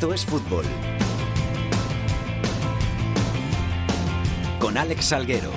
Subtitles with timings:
[0.00, 0.64] Esto es fútbol.
[4.58, 5.50] Con Alex Salguero.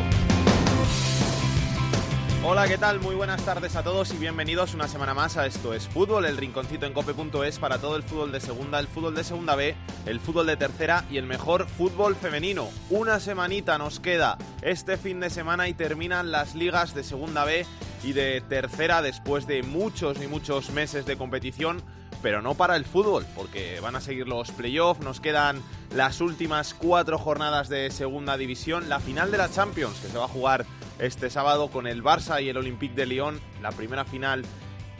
[2.43, 2.99] Hola, ¿qué tal?
[2.99, 6.35] Muy buenas tardes a todos y bienvenidos una semana más a Esto es Fútbol, el
[6.35, 10.19] rinconcito en cope.es para todo el fútbol de segunda, el fútbol de segunda B, el
[10.19, 12.67] fútbol de tercera y el mejor fútbol femenino.
[12.89, 17.65] Una semanita nos queda este fin de semana y terminan las ligas de segunda B
[18.03, 21.81] y de tercera después de muchos y muchos meses de competición
[22.23, 25.61] pero no para el fútbol, porque van a seguir los playoffs, nos quedan
[25.93, 30.25] las últimas cuatro jornadas de segunda división, la final de la Champions, que se va
[30.25, 30.65] a jugar
[30.99, 34.43] este sábado con el Barça y el Olympique de Lyon, la primera final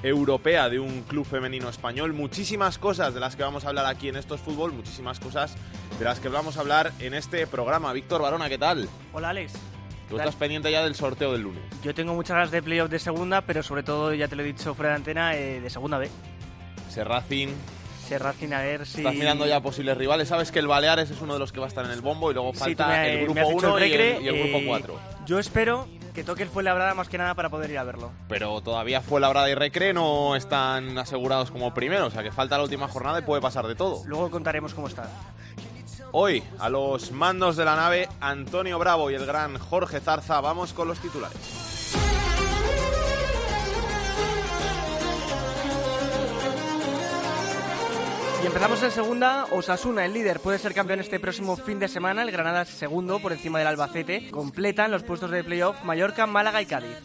[0.03, 2.11] europea de un club femenino español.
[2.11, 5.55] Muchísimas cosas de las que vamos a hablar aquí en estos fútbol, muchísimas cosas
[5.97, 7.93] de las que vamos a hablar en este programa.
[7.93, 8.89] Víctor Barona, ¿qué tal?
[9.13, 9.53] Hola Alex.
[10.09, 11.63] Tú estás pendiente ya del sorteo del lunes.
[11.81, 14.45] Yo tengo muchas ganas de playoff de segunda, pero sobre todo, ya te lo he
[14.45, 16.09] dicho fuera de antena, eh, de segunda B.
[16.93, 17.53] Serracing.
[18.07, 18.97] Serracing, a ver si...
[18.99, 20.27] Estás mirando ya posibles rivales.
[20.27, 22.31] Sabes que el Baleares es uno de los que va a estar en el bombo
[22.31, 24.39] y luego falta me- el grupo has dicho 1 el y, el, Recre, y el
[24.39, 24.99] grupo eh, 4.
[25.25, 28.11] Yo espero que toque el Fuenlabrada más que nada para poder ir a verlo.
[28.27, 32.57] Pero todavía fue Labrada y Recre no están asegurados como primeros, o sea que falta
[32.57, 34.03] la última jornada y puede pasar de todo.
[34.05, 35.09] Luego contaremos cómo está.
[36.11, 40.71] Hoy, a los mandos de la nave, Antonio Bravo y el gran Jorge Zarza, vamos
[40.73, 41.39] con los titulares.
[48.43, 49.45] Y empezamos en segunda.
[49.51, 52.23] Osasuna, el líder, puede ser campeón este próximo fin de semana.
[52.23, 54.29] El Granada es segundo por encima del Albacete.
[54.31, 56.97] Completan los puestos de playoff Mallorca, Málaga y Cádiz.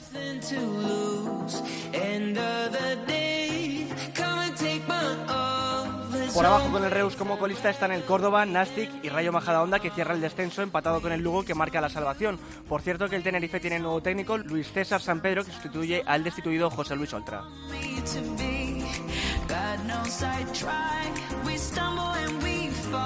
[6.35, 9.91] Por abajo con el Reus como colista están el Córdoba, Nastic y Rayo Majadahonda que
[9.91, 12.41] cierra el descenso empatado con el Lugo que marca la salvación.
[12.69, 16.25] Por cierto que el Tenerife tiene nuevo técnico, Luis César San Pedro, que sustituye al
[16.25, 17.45] destituido José Luis Oltra.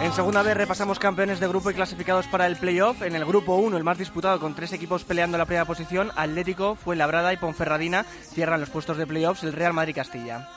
[0.00, 3.02] En segunda vez repasamos campeones de grupo y clasificados para el playoff.
[3.02, 6.74] En el grupo 1, el más disputado con tres equipos peleando la primera posición, Atlético,
[6.74, 10.48] Fuenlabrada y Ponferradina cierran los puestos de playoffs el Real Madrid-Castilla.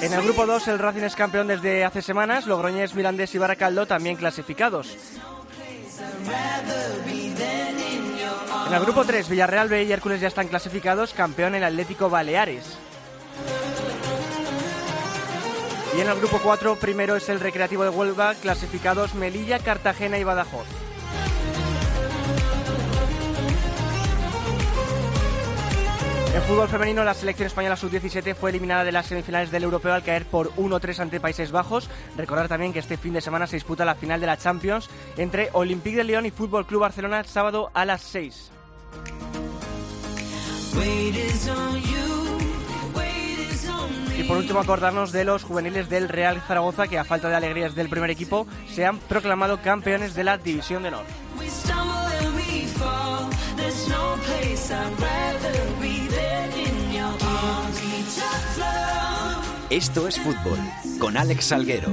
[0.00, 3.86] En el grupo 2 el Racing es campeón desde hace semanas, Logroñés, Mirandés y Baracaldo
[3.86, 4.96] también clasificados.
[8.68, 12.76] En el grupo 3 Villarreal B y Hércules ya están clasificados, campeón el Atlético Baleares.
[15.96, 20.24] Y en el grupo 4 primero es el Recreativo de Huelva, clasificados Melilla, Cartagena y
[20.24, 20.66] Badajoz.
[26.34, 30.04] En fútbol femenino, la selección española sub-17 fue eliminada de las semifinales del europeo al
[30.04, 31.88] caer por 1-3 ante Países Bajos.
[32.18, 35.48] Recordar también que este fin de semana se disputa la final de la Champions entre
[35.54, 38.57] Olympique de Lyon y Fútbol Club Barcelona el sábado a las 6.
[44.18, 47.74] Y por último acordarnos de los juveniles del Real Zaragoza que a falta de alegrías
[47.74, 51.04] del primer equipo se han proclamado campeones de la División de Honor.
[59.70, 60.58] Esto es fútbol.
[60.98, 61.90] Con Alex Salguero.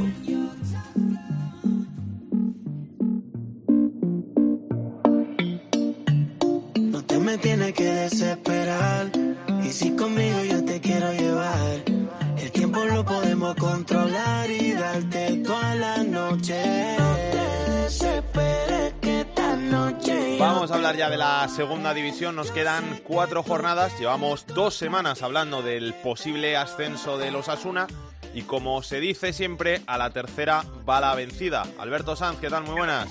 [7.26, 9.12] Me tienes que desesperar.
[9.64, 11.84] Y si conmigo yo te quiero llevar,
[12.38, 16.96] el tiempo lo podemos controlar y darte toda la noche.
[17.00, 20.38] No te desesperes que esta noche.
[20.38, 22.36] yo Vamos a hablar ya de la segunda división.
[22.36, 24.00] Nos quedan cuatro jornadas.
[24.00, 27.88] Llevamos dos semanas hablando del posible ascenso de los Asuna.
[28.36, 31.66] Y como se dice siempre, a la tercera va la vencida.
[31.80, 32.64] Alberto Sanz, ¿qué tal?
[32.66, 33.08] Muy buenas.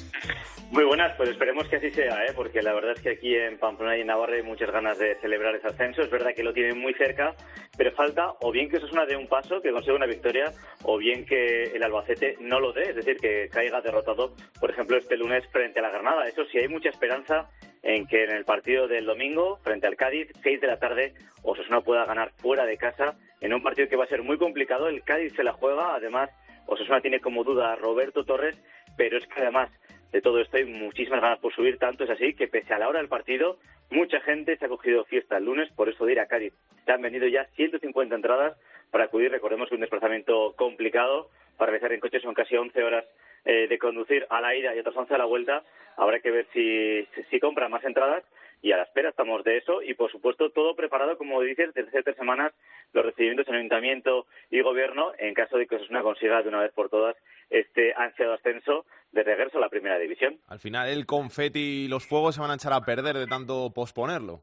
[0.74, 2.32] Muy buenas, pues esperemos que así sea, ¿eh?
[2.34, 5.14] porque la verdad es que aquí en Pamplona y en Navarra hay muchas ganas de
[5.20, 6.02] celebrar ese ascenso.
[6.02, 7.32] Es verdad que lo tienen muy cerca,
[7.78, 10.50] pero falta o bien que Osasuna dé un paso, que consiga una victoria,
[10.82, 14.96] o bien que el Albacete no lo dé, es decir, que caiga derrotado, por ejemplo,
[14.96, 16.26] este lunes frente a la Granada.
[16.26, 17.48] Eso sí, hay mucha esperanza
[17.84, 21.82] en que en el partido del domingo, frente al Cádiz, 6 de la tarde, Osasuna
[21.82, 24.88] pueda ganar fuera de casa en un partido que va a ser muy complicado.
[24.88, 26.30] El Cádiz se la juega, además,
[26.66, 28.56] Osasuna tiene como duda a Roberto Torres,
[28.96, 29.70] pero es que además
[30.14, 32.88] de todo esto hay muchísimas ganas por subir, tanto es así que pese a la
[32.88, 33.58] hora del partido,
[33.90, 36.54] mucha gente se ha cogido fiesta el lunes por eso de ir a Cádiz.
[36.84, 38.56] Se han vendido ya 150 entradas
[38.92, 43.04] para acudir, recordemos que un desplazamiento complicado, para realizar en coche son casi 11 horas
[43.44, 45.64] eh, de conducir a la ida y otras 11 a la vuelta,
[45.96, 48.22] habrá que ver si, si compran más entradas
[48.62, 49.82] y a la espera estamos de eso.
[49.82, 52.54] Y por supuesto todo preparado, como dices, desde hace tres semanas
[52.92, 56.72] los recibimientos en ayuntamiento y gobierno en caso de que Osasuna consiga de una vez
[56.72, 57.16] por todas
[57.54, 60.38] este ansiado ascenso de regreso a la primera división.
[60.48, 63.72] Al final el confeti y los fuegos se van a echar a perder de tanto
[63.74, 64.42] posponerlo.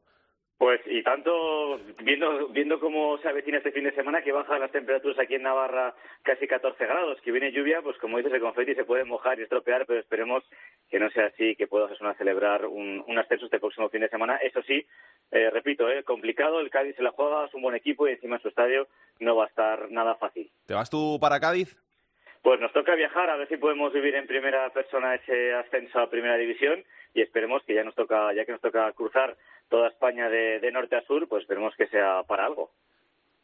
[0.62, 4.70] Pues y tanto, viendo, viendo cómo se avecina este fin de semana, que bajan las
[4.70, 5.92] temperaturas aquí en Navarra
[6.22, 9.42] casi 14 grados, que viene lluvia, pues como dices, el confeti se puede mojar y
[9.42, 10.44] estropear, pero esperemos
[10.88, 14.08] que no sea así, que pueda a celebrar un, un, ascenso este próximo fin de
[14.08, 14.36] semana.
[14.36, 14.86] Eso sí,
[15.32, 18.36] eh, repito, eh, complicado, el Cádiz se la juega, es un buen equipo y encima
[18.36, 18.86] en su estadio
[19.18, 20.48] no va a estar nada fácil.
[20.66, 21.76] ¿Te vas tú para Cádiz?
[22.42, 26.10] Pues nos toca viajar, a ver si podemos vivir en primera persona ese ascenso a
[26.10, 26.84] primera división
[27.14, 29.36] y esperemos que ya nos toca, ya que nos toca cruzar
[29.68, 32.72] toda España de, norte a sur, pues esperemos que sea para algo.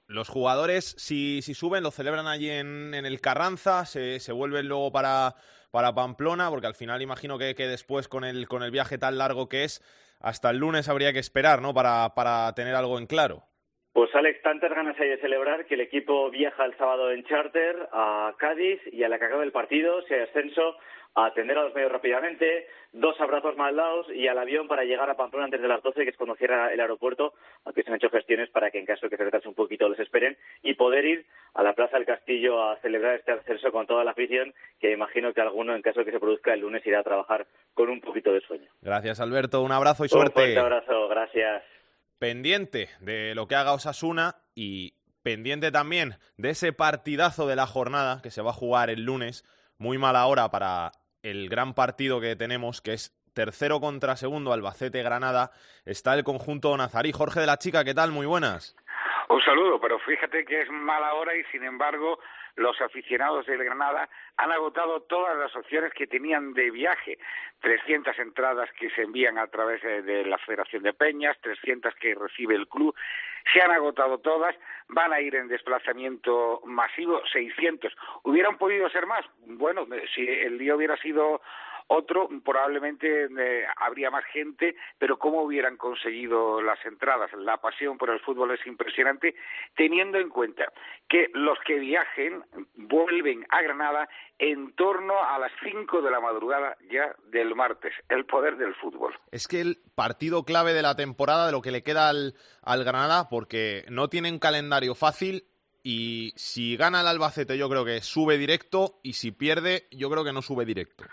[0.08, 4.90] Los jugadores, si, si suben, lo celebran allí en, el Carranza, se, se vuelven luego
[4.90, 5.36] para,
[5.70, 9.62] Pamplona, porque al final imagino que, después con el, con el viaje tan largo que
[9.62, 9.80] es,
[10.18, 11.72] hasta el lunes habría que esperar, ¿no?
[11.72, 13.47] Para tener algo en claro.
[13.98, 17.88] Pues Alex, tantas ganas hay de celebrar que el equipo viaja el sábado en charter
[17.90, 20.76] a Cádiz y a la que acabe el partido, si hay ascenso,
[21.16, 25.10] a atender a los medios rápidamente, dos abrazos mal dados y al avión para llegar
[25.10, 27.34] a Pamplona antes de las 12, que es cuando cierra el aeropuerto,
[27.64, 29.88] aunque se han hecho gestiones para que en caso de que se retrase un poquito
[29.88, 33.88] les esperen, y poder ir a la Plaza del Castillo a celebrar este ascenso con
[33.88, 36.86] toda la afición, que imagino que alguno, en caso de que se produzca el lunes,
[36.86, 38.70] irá a trabajar con un poquito de sueño.
[38.80, 39.60] Gracias, Alberto.
[39.60, 40.28] Un abrazo y suerte.
[40.28, 41.08] Un fuerte abrazo.
[41.08, 41.77] Gracias.
[42.18, 48.20] Pendiente de lo que haga Osasuna y pendiente también de ese partidazo de la jornada
[48.22, 49.44] que se va a jugar el lunes.
[49.78, 50.90] Muy mala hora para
[51.22, 55.52] el gran partido que tenemos, que es tercero contra segundo, Albacete-Granada,
[55.84, 57.12] está el conjunto nazarí.
[57.12, 58.10] Jorge de la Chica, ¿qué tal?
[58.10, 58.74] Muy buenas.
[59.28, 62.18] Un saludo, pero fíjate que es mala hora y sin embargo
[62.58, 67.18] los aficionados del Granada han agotado todas las opciones que tenían de viaje.
[67.60, 72.54] 300 entradas que se envían a través de la Federación de Peñas, 300 que recibe
[72.54, 72.94] el club.
[73.52, 74.54] Se han agotado todas,
[74.88, 77.96] van a ir en desplazamiento masivo, 600.
[78.24, 79.24] ¿Hubieran podido ser más?
[79.46, 81.40] Bueno, si el día hubiera sido
[81.88, 87.30] otro, probablemente eh, habría más gente, pero ¿cómo hubieran conseguido las entradas?
[87.32, 89.34] La pasión por el fútbol es impresionante,
[89.76, 90.72] teniendo en cuenta
[91.08, 92.44] que los que viajen
[92.76, 94.08] vuelven a Granada
[94.38, 97.92] en torno a las 5 de la madrugada ya del martes.
[98.08, 99.18] El poder del fútbol.
[99.32, 102.84] Es que el partido clave de la temporada, de lo que le queda al, al
[102.84, 105.44] Granada, porque no tienen calendario fácil,
[105.82, 110.24] y si gana el Albacete yo creo que sube directo y si pierde yo creo
[110.24, 111.04] que no sube directo.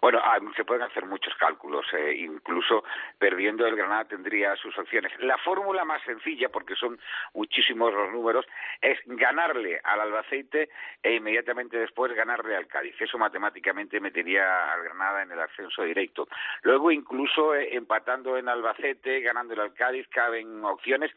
[0.00, 2.84] Bueno, ah, se pueden hacer muchos cálculos, eh, incluso
[3.18, 5.12] perdiendo el Granada tendría sus opciones.
[5.18, 6.98] La fórmula más sencilla, porque son
[7.34, 8.46] muchísimos los números,
[8.80, 10.68] es ganarle al Albacete
[11.02, 12.94] e inmediatamente después ganarle al Cádiz.
[13.00, 16.28] Eso matemáticamente metería al Granada en el ascenso directo.
[16.62, 21.10] Luego, incluso eh, empatando en Albacete, ganándole al Cádiz, caben opciones.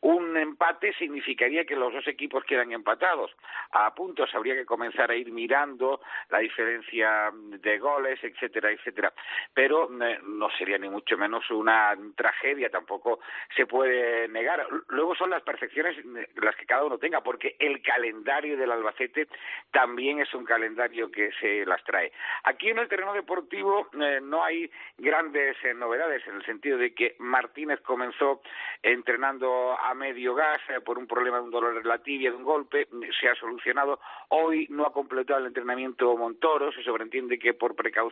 [0.00, 3.30] Un empate significaría que los dos equipos quedan empatados.
[3.72, 6.00] A puntos habría que comenzar a ir mirando
[6.30, 9.12] la diferencia de goles, etcétera, etcétera.
[9.54, 13.20] Pero eh, no sería ni mucho menos una tragedia, tampoco
[13.54, 14.66] se puede negar.
[14.88, 19.28] Luego son las perfecciones eh, las que cada uno tenga, porque el calendario del Albacete
[19.70, 22.12] también es un calendario que se las trae.
[22.44, 27.16] Aquí en el terreno deportivo eh, no hay grandes novedades en el sentido de que
[27.18, 28.42] Martínez comenzó
[28.82, 32.44] entrenando a medio gas por un problema de un dolor en la tibia, de un
[32.44, 32.88] golpe,
[33.20, 34.00] se ha solucionado.
[34.28, 38.11] Hoy no ha completado el entrenamiento Montoro, se sobreentiende que por precaución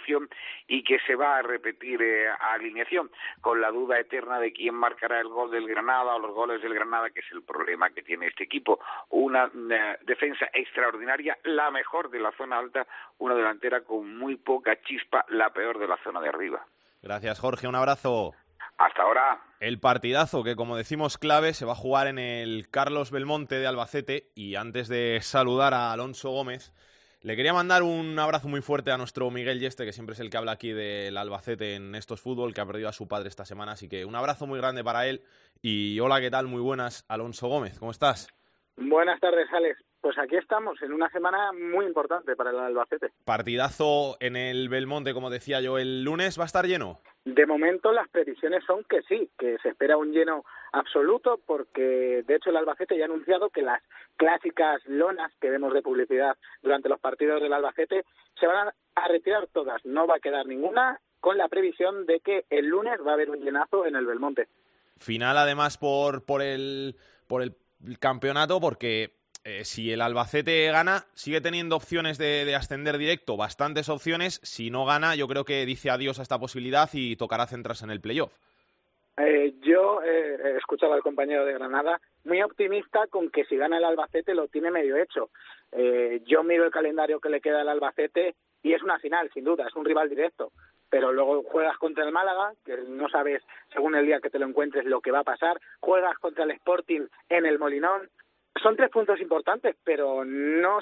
[0.67, 4.75] y que se va a repetir eh, a alineación, con la duda eterna de quién
[4.75, 8.03] marcará el gol del Granada o los goles del Granada, que es el problema que
[8.03, 8.81] tiene este equipo.
[9.11, 12.87] Una eh, defensa extraordinaria, la mejor de la zona alta,
[13.19, 16.65] una delantera con muy poca chispa, la peor de la zona de arriba.
[17.03, 17.67] Gracias, Jorge.
[17.67, 18.35] Un abrazo.
[18.79, 19.41] Hasta ahora.
[19.61, 23.67] El partidazo que, como decimos, clave, se va a jugar en el Carlos Belmonte de
[23.67, 24.31] Albacete.
[24.35, 26.73] Y antes de saludar a Alonso Gómez,
[27.23, 30.31] le quería mandar un abrazo muy fuerte a nuestro Miguel Yeste, que siempre es el
[30.31, 33.45] que habla aquí del Albacete en estos fútbol, que ha perdido a su padre esta
[33.45, 33.73] semana.
[33.73, 35.23] Así que un abrazo muy grande para él.
[35.61, 36.47] Y hola, ¿qué tal?
[36.47, 37.79] Muy buenas, Alonso Gómez.
[37.79, 38.29] ¿Cómo estás?
[38.81, 39.79] Buenas tardes, Alex.
[40.01, 43.13] Pues aquí estamos, en una semana muy importante para el Albacete.
[43.27, 46.99] Partidazo en el Belmonte, como decía yo, ¿el lunes va a estar lleno?
[47.27, 52.35] De momento las previsiones son que sí, que se espera un lleno absoluto porque de
[52.35, 53.83] hecho el Albacete ya ha anunciado que las
[54.17, 58.07] clásicas lonas que vemos de publicidad durante los partidos del Albacete
[58.41, 62.47] se van a retirar todas, no va a quedar ninguna con la previsión de que
[62.49, 64.49] el lunes va a haber un llenazo en el Belmonte.
[64.97, 66.97] Final además por, por, el,
[67.27, 67.55] por el
[67.99, 74.41] campeonato porque eh, si el Albacete gana, sigue teniendo opciones de, ascender directo, bastantes opciones.
[74.43, 77.91] Si no gana, yo creo que dice adiós a esta posibilidad y tocará centrarse en
[77.91, 78.33] el playoff.
[79.17, 83.79] Eh, yo eh, he escuchado al compañero de Granada muy optimista con que si gana
[83.79, 85.31] el Albacete lo tiene medio hecho.
[86.27, 89.67] yo miro el calendario que le queda al Albacete y es una final, sin duda,
[89.67, 90.53] es un rival directo.
[90.91, 93.43] Pero luego juegas contra el Málaga, que no sabes
[93.73, 96.51] según el día que te lo encuentres lo que va a pasar, juegas contra el
[96.51, 98.11] Sporting en el Molinón.
[98.61, 100.81] Son tres puntos importantes, pero no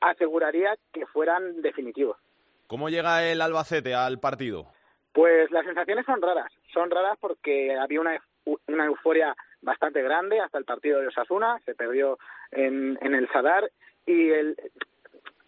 [0.00, 2.16] aseguraría que fueran definitivos.
[2.68, 4.68] ¿Cómo llega el Albacete al partido?
[5.12, 6.52] Pues las sensaciones son raras.
[6.72, 8.22] Son raras porque había una,
[8.68, 12.18] una euforia bastante grande hasta el partido de Osasuna, se perdió
[12.52, 13.70] en, en el Sadar
[14.06, 14.56] y el,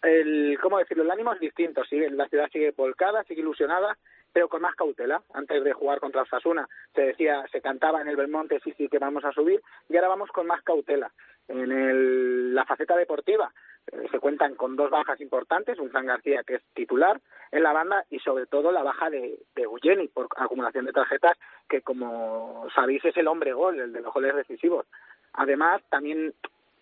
[0.03, 1.03] el, ¿cómo decirlo?
[1.03, 1.99] El ánimo es distinto, ¿sí?
[2.11, 3.97] la ciudad sigue volcada, sigue ilusionada,
[4.33, 5.23] pero con más cautela.
[5.33, 8.99] Antes de jugar contra Osasuna se decía, se cantaba en el Belmonte, sí, sí, que
[8.99, 11.11] vamos a subir, y ahora vamos con más cautela.
[11.49, 13.53] En el, la faceta deportiva
[13.91, 17.73] eh, se cuentan con dos bajas importantes, un San García que es titular en la
[17.73, 21.37] banda y sobre todo la baja de, de por acumulación de tarjetas,
[21.69, 24.87] que como sabéis es el hombre gol, el de los goles decisivos.
[25.33, 26.35] Además, también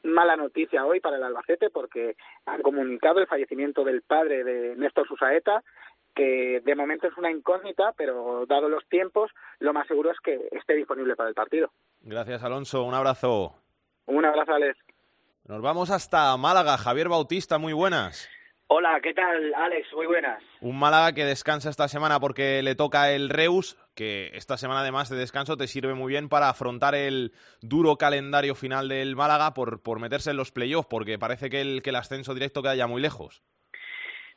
[0.08, 5.06] mala noticia hoy para el Albacete porque han comunicado el fallecimiento del padre de Néstor
[5.06, 5.62] Susaeta,
[6.14, 10.48] que de momento es una incógnita, pero dado los tiempos, lo más seguro es que
[10.52, 11.70] esté disponible para el partido.
[12.00, 12.82] Gracias, Alonso.
[12.82, 13.54] Un abrazo.
[14.06, 14.78] Un abrazo, Alex.
[15.44, 16.76] Nos vamos hasta Málaga.
[16.76, 18.28] Javier Bautista, muy buenas.
[18.70, 19.94] Hola, ¿qué tal, Alex?
[19.94, 20.42] Muy buenas.
[20.60, 25.08] Un Málaga que descansa esta semana porque le toca el Reus, que esta semana además
[25.08, 27.32] de descanso te sirve muy bien para afrontar el
[27.62, 31.82] duro calendario final del Málaga por, por meterse en los playoffs, porque parece que el,
[31.82, 33.42] que el ascenso directo queda ya muy lejos.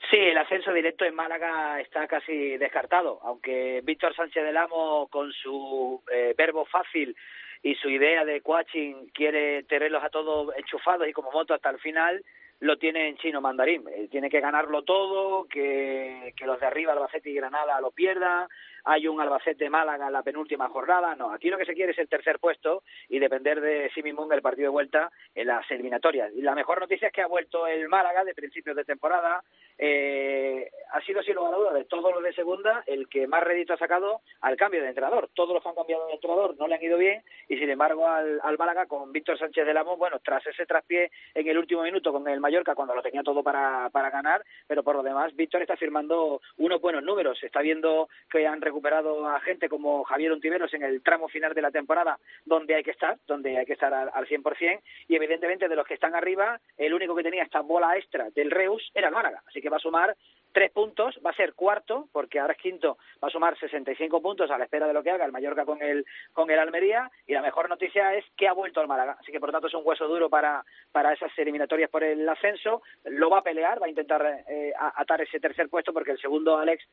[0.09, 5.33] Sí, el ascenso directo en Málaga está casi descartado, aunque Víctor Sánchez del Amo con
[5.33, 7.17] su eh, verbo fácil
[7.63, 11.79] y su idea de coaching quiere tenerlos a todos enchufados y como moto hasta el
[11.79, 12.23] final,
[12.61, 13.83] lo tiene en chino mandarín.
[13.89, 18.47] Eh, tiene que ganarlo todo, que, que los de arriba, Albacete y Granada, lo pierdan.
[18.83, 21.15] Hay un Albacete-Málaga en la penúltima jornada.
[21.15, 24.31] No, aquí lo que se quiere es el tercer puesto y depender de sí mismo
[24.31, 26.31] el partido de vuelta en las eliminatorias.
[26.35, 29.43] Y la mejor noticia es que ha vuelto el Málaga de principios de temporada.
[29.77, 33.73] Eh, ha sido, sin lugar a de todos los de segunda, el que más rédito
[33.73, 35.29] ha sacado al cambio de entrenador.
[35.33, 38.07] Todos los que han cambiado de entrenador no le han ido bien y, sin embargo,
[38.07, 41.83] al, al Málaga con Víctor Sánchez del Amo, bueno, tras ese traspié en el último
[41.83, 45.35] minuto con el Mallorca cuando lo tenía todo para, para ganar, pero por lo demás
[45.35, 50.33] Víctor está firmando unos buenos números, está viendo que han recuperado a gente como Javier
[50.33, 53.73] Untiveros en el tramo final de la temporada donde hay que estar, donde hay que
[53.73, 57.43] estar al, al 100% y evidentemente de los que están arriba, el único que tenía
[57.43, 60.15] esta bola extra del Reus era el Málaga, así que va a sumar
[60.51, 64.51] tres puntos, va a ser cuarto, porque ahora es quinto, va a sumar 65 puntos
[64.51, 67.33] a la espera de lo que haga el Mallorca con el, con el Almería, y
[67.33, 69.73] la mejor noticia es que ha vuelto al Málaga, así que por lo tanto es
[69.73, 73.85] un hueso duro para, para esas eliminatorias por el ascenso, lo va a pelear, va
[73.85, 76.83] a intentar eh, atar ese tercer puesto, porque el segundo, Alex,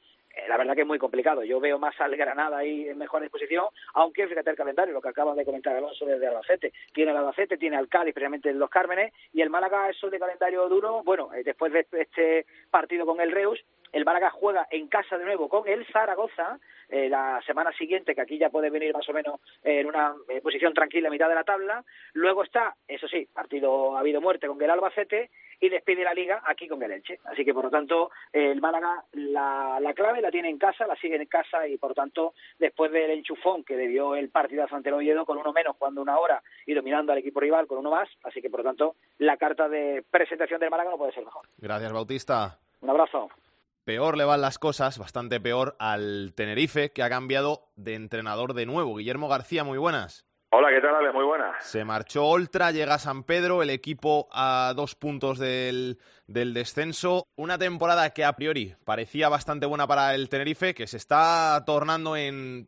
[0.46, 3.66] la verdad que es muy complicado, yo veo más al Granada ahí en mejor disposición,
[3.94, 7.56] aunque fíjate el calendario, lo que acaba de comentar Alonso desde Albacete, tiene el Albacete,
[7.56, 11.32] tiene al Cádiz, precisamente en los Cármenes, y el Málaga es de calendario duro, bueno,
[11.34, 15.48] eh, después de este partido con el Reus, el Málaga juega en casa de nuevo
[15.48, 19.40] con el Zaragoza eh, la semana siguiente, que aquí ya puede venir más o menos
[19.62, 21.84] en una eh, posición tranquila a mitad de la tabla.
[22.14, 25.30] Luego está, eso sí, partido ha habido muerte con el Albacete
[25.60, 27.18] y despide la liga aquí con el Elche.
[27.24, 30.96] Así que, por lo tanto, el Málaga la, la clave la tiene en casa, la
[30.96, 34.94] sigue en casa y, por tanto, después del enchufón que debió el partido ante el
[34.94, 38.08] Oviedo con uno menos cuando una hora y dominando al equipo rival con uno más.
[38.24, 41.46] Así que, por lo tanto, la carta de presentación del Málaga no puede ser mejor.
[41.58, 42.58] Gracias, Bautista.
[42.80, 43.28] Un abrazo.
[43.84, 48.66] Peor le van las cosas, bastante peor al Tenerife, que ha cambiado de entrenador de
[48.66, 48.96] nuevo.
[48.96, 50.27] Guillermo García, muy buenas.
[50.50, 51.12] Hola, ¿qué tal, Ale?
[51.12, 51.62] Muy buenas.
[51.62, 57.24] Se marchó Oltra, llega San Pedro, el equipo a dos puntos del, del descenso.
[57.36, 62.16] Una temporada que a priori parecía bastante buena para el Tenerife, que se está tornando
[62.16, 62.66] en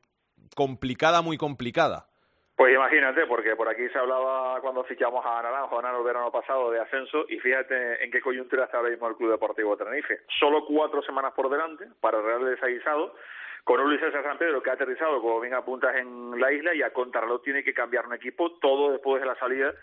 [0.55, 2.07] complicada, muy complicada.
[2.55, 6.71] Pues imagínate, porque por aquí se hablaba cuando fichamos a Naranjo en el verano pasado
[6.71, 10.21] de ascenso y fíjate en qué coyuntura está ahora mismo el Club Deportivo Tenerife.
[10.39, 13.15] Solo cuatro semanas por delante para el Real Desaguisado,
[13.64, 16.75] con un Luis César San Pedro que ha aterrizado, como bien apuntas, en la isla
[16.75, 19.75] y a contrarreloj tiene que cambiar un equipo, todo después de la salida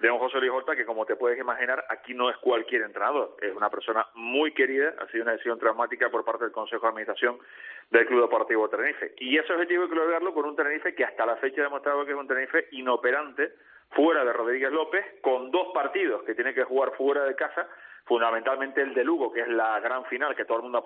[0.00, 3.36] de un José Luis Horta que, como te puedes imaginar, aquí no es cualquier entrenador.
[3.40, 6.88] Es una persona muy querida, ha sido una decisión traumática por parte del Consejo de
[6.88, 7.38] Administración
[7.90, 9.14] del Club Deportivo Tenerife.
[9.18, 12.04] Y ese objetivo hay que lograrlo con un Tenerife que hasta la fecha ha demostrado
[12.04, 13.52] que es un Tenerife inoperante,
[13.90, 17.68] fuera de Rodríguez López, con dos partidos que tiene que jugar fuera de casa,
[18.04, 20.82] fundamentalmente el de Lugo, que es la gran final que todo el mundo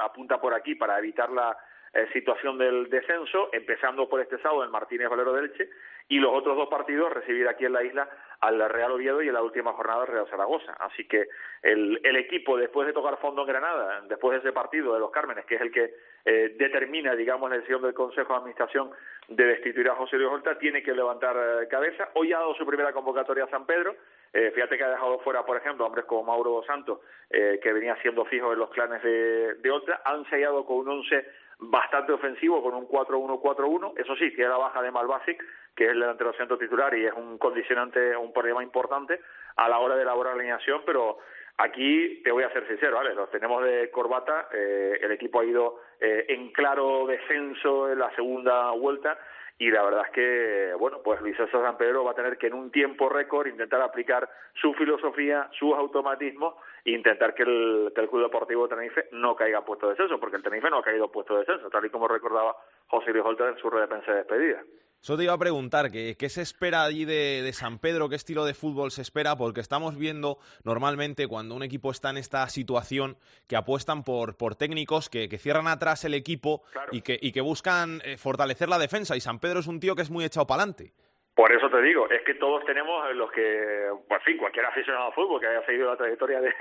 [0.00, 1.56] apunta por aquí para evitar la
[1.94, 5.68] eh, situación del descenso, empezando por este sábado en Martínez Valero del Elche,
[6.08, 8.08] y los otros dos partidos recibir aquí en la isla
[8.40, 10.74] al Real Oviedo y en la última jornada al Real Zaragoza.
[10.78, 11.28] Así que
[11.62, 15.10] el, el equipo, después de tocar fondo en Granada, después de ese partido de los
[15.10, 15.94] Cármenes, que es el que
[16.26, 18.90] eh, determina, digamos, la decisión del Consejo de Administración
[19.28, 22.10] de destituir a José Luis Horta, tiene que levantar eh, cabeza.
[22.14, 23.96] Hoy ha dado su primera convocatoria a San Pedro.
[24.34, 27.96] Eh, fíjate que ha dejado fuera, por ejemplo, hombres como Mauro Santos, eh, que venía
[28.02, 30.02] siendo fijo en los clanes de, de Horta.
[30.04, 31.24] Han sellado con un once
[31.58, 33.94] bastante ofensivo con un 4-1-4-1.
[33.96, 35.42] Eso sí, tiene la baja de Malbasic,
[35.74, 39.20] que es el delantero centro titular y es un condicionante, un problema importante
[39.56, 41.18] a la hora de elaborar la alineación, pero
[41.58, 43.14] aquí te voy a ser sincero, ¿vale?
[43.14, 48.14] Los tenemos de corbata, eh, el equipo ha ido eh, en claro descenso en la
[48.14, 49.18] segunda vuelta
[49.58, 52.48] y la verdad es que, bueno, pues Luis César San Pedro va a tener que
[52.48, 58.00] en un tiempo récord intentar aplicar su filosofía, sus automatismos e intentar que el, que
[58.02, 61.10] el Club Deportivo Tenerife no caiga puesto de descenso, porque el Tenerife no ha caído
[61.10, 62.56] puesto de descenso, tal y como recordaba
[62.88, 64.62] José Luis Holter en su rueda de prensa de despedida.
[65.00, 68.08] Eso te iba a preguntar, ¿qué, qué se espera allí de, de, San Pedro?
[68.08, 69.36] ¿Qué estilo de fútbol se espera?
[69.36, 74.56] Porque estamos viendo normalmente cuando un equipo está en esta situación que apuestan por, por
[74.56, 76.88] técnicos que, que cierran atrás el equipo Claro.
[76.90, 79.14] y, que, y que buscan eh, fortalecer la defensa.
[79.14, 80.94] Y San Pedro es un tío que es muy echado para adelante.
[81.34, 85.14] Por eso te digo, es que todos tenemos los que, por fin, cualquier aficionado al
[85.14, 86.54] fútbol que haya seguido la trayectoria de,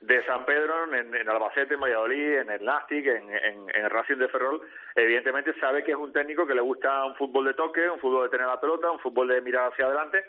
[0.00, 4.16] de San Pedro en, en Albacete, en Valladolid, en el Nastic, en, en, en Racing
[4.16, 4.60] de Ferrol,
[4.94, 8.24] evidentemente sabe que es un técnico que le gusta un fútbol de toque, un fútbol
[8.24, 10.22] de tener la pelota, un fútbol de mirar hacia adelante,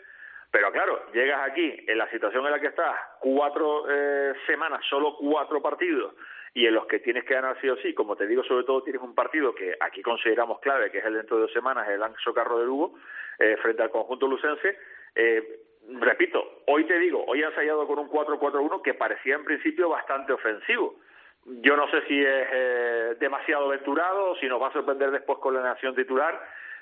[0.50, 5.14] pero claro, llegas aquí en la situación en la que estás, cuatro eh, semanas, solo
[5.16, 6.14] cuatro partidos,
[6.54, 8.82] y en los que tienes que ganar sí o sí, como te digo, sobre todo
[8.82, 12.02] tienes un partido que aquí consideramos clave, que es el dentro de dos semanas, el
[12.02, 12.94] Anxo Carro de Lugo,
[13.38, 14.78] eh, frente al conjunto lucense.
[15.14, 15.60] Eh,
[16.00, 20.32] repito, hoy te digo, hoy ha ensayado con un 4-4-1 que parecía en principio bastante
[20.32, 20.96] ofensivo.
[21.46, 25.54] Yo no sé si es eh, demasiado aventurado si nos va a sorprender después con
[25.54, 26.38] la nación titular,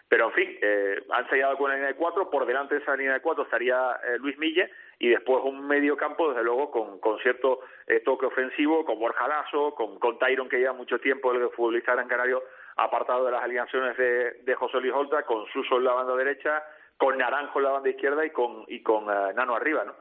[0.09, 2.97] pero en fin, eh, han ensayado con la línea de cuatro, por delante de esa
[2.97, 7.19] línea de cuatro estaría eh, Luis Mille y después un medio campo, desde luego, con,
[7.21, 11.51] cierto eh, toque ofensivo, con Borja Lasso, con, con Tyron, que lleva mucho tiempo el
[11.51, 12.43] futbolista gran canario
[12.77, 16.65] apartado de las alineaciones de, José Luis Holta, con Suso en la banda derecha,
[16.97, 19.95] con Naranjo en la banda izquierda y con, y con uh, Nano arriba, ¿no?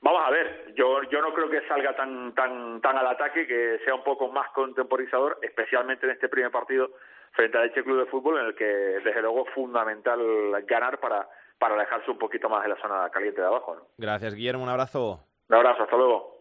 [0.00, 3.78] Vamos a ver, yo, yo no creo que salga tan, tan, tan al ataque, que
[3.84, 6.90] sea un poco más contemporizador, especialmente en este primer partido
[7.34, 10.20] frente al Elche Club de Fútbol, en el que desde luego es fundamental
[10.66, 13.74] ganar para, para alejarse un poquito más de la zona caliente de abajo.
[13.74, 13.82] ¿no?
[13.98, 15.20] Gracias, Guillermo, un abrazo.
[15.48, 16.40] Un abrazo, hasta luego.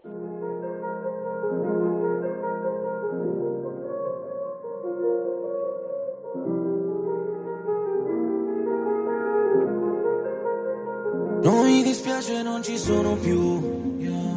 [11.44, 13.73] Non mi dispiace, non ci sono più.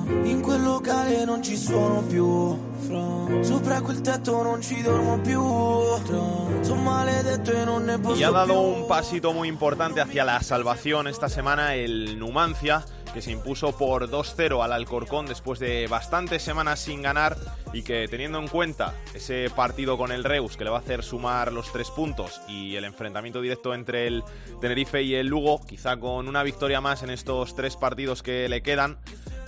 [0.09, 2.57] In quel locale non ci sono più.
[3.43, 5.43] Sopra quel tetto non ci dormo più.
[6.63, 10.41] Sono maledetto e non ne posso Y ha dado un pasito muy importante hacia la
[10.43, 16.43] salvación esta semana el Numancia, que se impuso por 2-0 al Alcorcón después de bastantes
[16.43, 17.37] semanas sin ganar
[17.73, 21.03] y que teniendo en cuenta ese partido con el Reus que le va a hacer
[21.03, 24.23] sumar los tres puntos y el enfrentamiento directo entre el
[24.61, 28.63] Tenerife y el Lugo, quizá con una victoria más en estos tres partidos que le
[28.63, 28.99] quedan,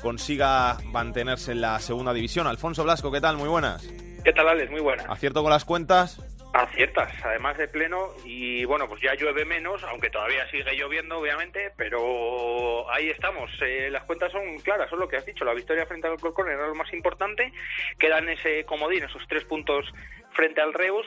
[0.03, 2.47] consiga mantenerse en la segunda división.
[2.47, 3.37] Alfonso Blasco, ¿qué tal?
[3.37, 3.87] Muy buenas.
[4.25, 4.71] ¿Qué tal, Alex?
[4.71, 5.05] Muy buena.
[5.05, 6.21] ¿Acierto con las cuentas?
[6.53, 11.73] Aciertas, además de pleno, y bueno, pues ya llueve menos, aunque todavía sigue lloviendo, obviamente,
[11.77, 13.51] pero ahí estamos.
[13.61, 15.45] Eh, las cuentas son claras, son lo que has dicho.
[15.45, 17.53] La victoria frente al Alcorcón era lo más importante.
[17.99, 19.93] Quedan ese comodín, esos tres puntos
[20.33, 21.07] frente al Reus.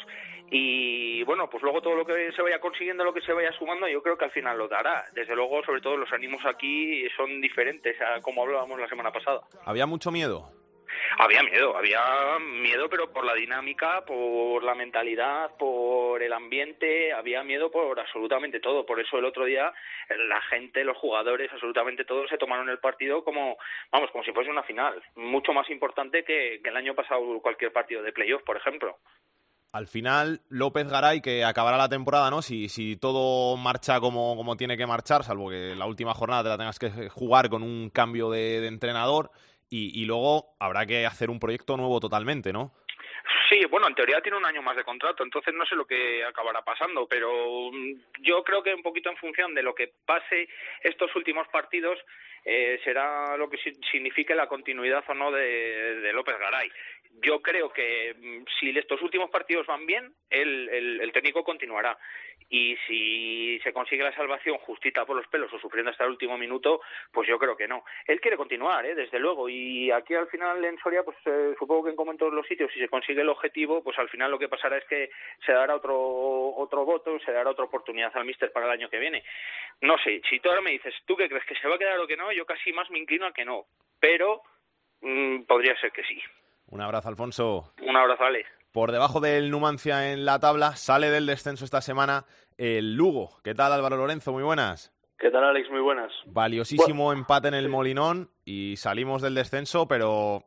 [0.53, 3.87] Y bueno, pues luego todo lo que se vaya consiguiendo, lo que se vaya sumando,
[3.87, 5.05] yo creo que al final lo dará.
[5.13, 9.39] Desde luego, sobre todo, los ánimos aquí son diferentes a como hablábamos la semana pasada.
[9.65, 10.51] ¿Había mucho miedo?
[11.17, 17.43] Había miedo, había miedo, pero por la dinámica, por la mentalidad, por el ambiente, había
[17.43, 18.85] miedo por absolutamente todo.
[18.85, 19.71] Por eso el otro día
[20.09, 23.57] la gente, los jugadores, absolutamente todos se tomaron el partido como,
[23.89, 25.01] vamos, como si fuese una final.
[25.15, 28.97] Mucho más importante que, que el año pasado cualquier partido de playoff, por ejemplo.
[29.73, 32.41] Al final, López Garay, que acabará la temporada, ¿no?
[32.41, 36.57] Si, todo marcha como, como tiene que marchar, salvo que la última jornada te la
[36.57, 39.31] tengas que jugar con un cambio de, entrenador,
[39.69, 42.73] y, y luego habrá que hacer un proyecto nuevo totalmente, ¿no?
[43.49, 46.23] Sí, bueno, en teoría tiene un año más de contrato, entonces no sé lo que
[46.25, 50.49] acabará pasando, pero mm, yo creo que un poquito en función de lo que pase
[50.83, 51.97] estos últimos partidos
[52.43, 56.69] eh, será lo que si- signifique la continuidad o no de López Garay.
[57.23, 61.97] Yo creo que mm, si estos últimos partidos van bien, el, el, técnico continuará.
[62.49, 66.37] Y si se consigue la salvación justita por los pelos o sufriendo hasta el último
[66.37, 67.83] minuto, pues yo creo que no.
[68.05, 68.95] Él quiere continuar, ¿eh?
[68.95, 69.47] desde luego.
[69.47, 72.71] Y aquí al final en Soria, pues eh, supongo que como en todos los sitios,
[72.73, 75.11] si se consigue el objetivo, pues al final lo que pasará es que
[75.45, 78.99] se dará otro otro voto, se dará otra oportunidad al míster para el año que
[78.99, 79.23] viene.
[79.81, 81.45] No sé, si tú ahora me dices, ¿tú qué crees?
[81.45, 82.31] ¿Que se va a quedar o que no?
[82.31, 83.65] Yo casi más me inclino a que no.
[83.99, 84.41] Pero
[85.01, 86.21] mm, podría ser que sí.
[86.71, 87.73] Un abrazo, Alfonso.
[87.81, 88.45] Un abrazo, Ale.
[88.71, 92.23] Por debajo del Numancia en la tabla, sale del descenso esta semana
[92.57, 93.41] el Lugo.
[93.43, 94.31] ¿Qué tal, Álvaro Lorenzo?
[94.31, 94.95] Muy buenas.
[95.19, 95.69] ¿Qué tal, Alex?
[95.69, 96.11] Muy buenas.
[96.27, 100.45] Valiosísimo empate en el Molinón y salimos del descenso, pero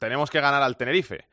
[0.00, 1.26] tenemos que ganar al Tenerife.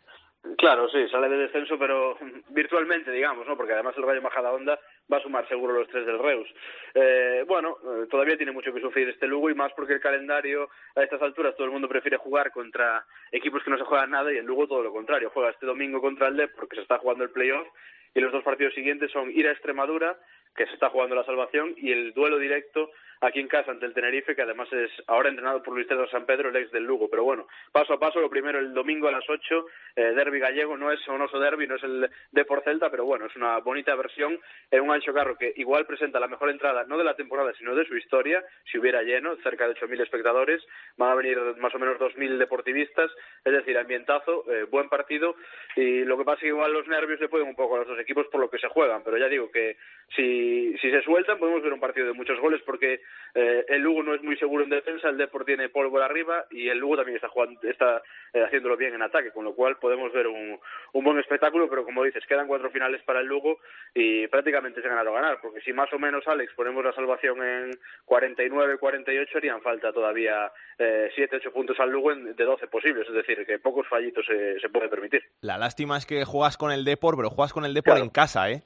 [0.57, 2.15] Claro, sí, sale de descenso, pero
[2.49, 3.57] virtualmente, digamos, ¿no?
[3.57, 4.79] Porque además el Rayo Majadahonda
[5.11, 6.47] va a sumar seguro los tres del Reus.
[6.93, 10.69] Eh, bueno, eh, todavía tiene mucho que sufrir este Lugo y más porque el calendario
[10.95, 14.31] a estas alturas todo el mundo prefiere jugar contra equipos que no se juegan nada
[14.31, 15.31] y el Lugo todo lo contrario.
[15.33, 17.67] Juega este domingo contra el Dep porque se está jugando el playoff
[18.13, 20.17] y los dos partidos siguientes son ir a Extremadura,
[20.55, 22.91] que se está jugando la salvación, y el duelo directo
[23.21, 26.25] aquí en casa ante el Tenerife, que además es ahora entrenado por Luis César San
[26.25, 27.09] Pedro, el ex del Lugo.
[27.09, 30.75] Pero bueno, paso a paso, lo primero el domingo a las 8, eh, derby gallego,
[30.75, 33.59] no es un oso derby, no es el de por Celta, pero bueno, es una
[33.59, 34.39] bonita versión
[34.71, 37.75] en un ancho carro que igual presenta la mejor entrada, no de la temporada, sino
[37.75, 40.63] de su historia, si hubiera lleno, cerca de 8.000 espectadores,
[40.97, 43.11] van a venir más o menos 2.000 deportivistas,
[43.45, 45.35] es decir, ambientazo, eh, buen partido,
[45.75, 47.87] y lo que pasa es que igual los nervios le pueden un poco a los
[47.87, 49.77] dos equipos por lo que se juegan, pero ya digo que
[50.15, 53.01] si, si se sueltan podemos ver un partido de muchos goles porque
[53.33, 56.67] eh, el Lugo no es muy seguro en defensa, el Depor tiene polvo arriba y
[56.67, 58.01] el Lugo también está, jugando, está
[58.33, 60.59] eh, haciéndolo bien en ataque, con lo cual podemos ver un,
[60.93, 63.59] un buen espectáculo, pero como dices, quedan cuatro finales para el Lugo
[63.93, 67.41] y prácticamente se ganar o ganar, porque si más o menos, Alex, ponemos la salvación
[67.43, 67.71] en
[68.05, 73.07] 49, 48, harían falta todavía eh, 7, 8 puntos al Lugo en, de 12 posibles,
[73.07, 75.23] es decir, que pocos fallitos se, se puede permitir.
[75.41, 78.49] La lástima es que juegas con el Depor, pero juegas con el Depor en casa,
[78.51, 78.63] ¿eh?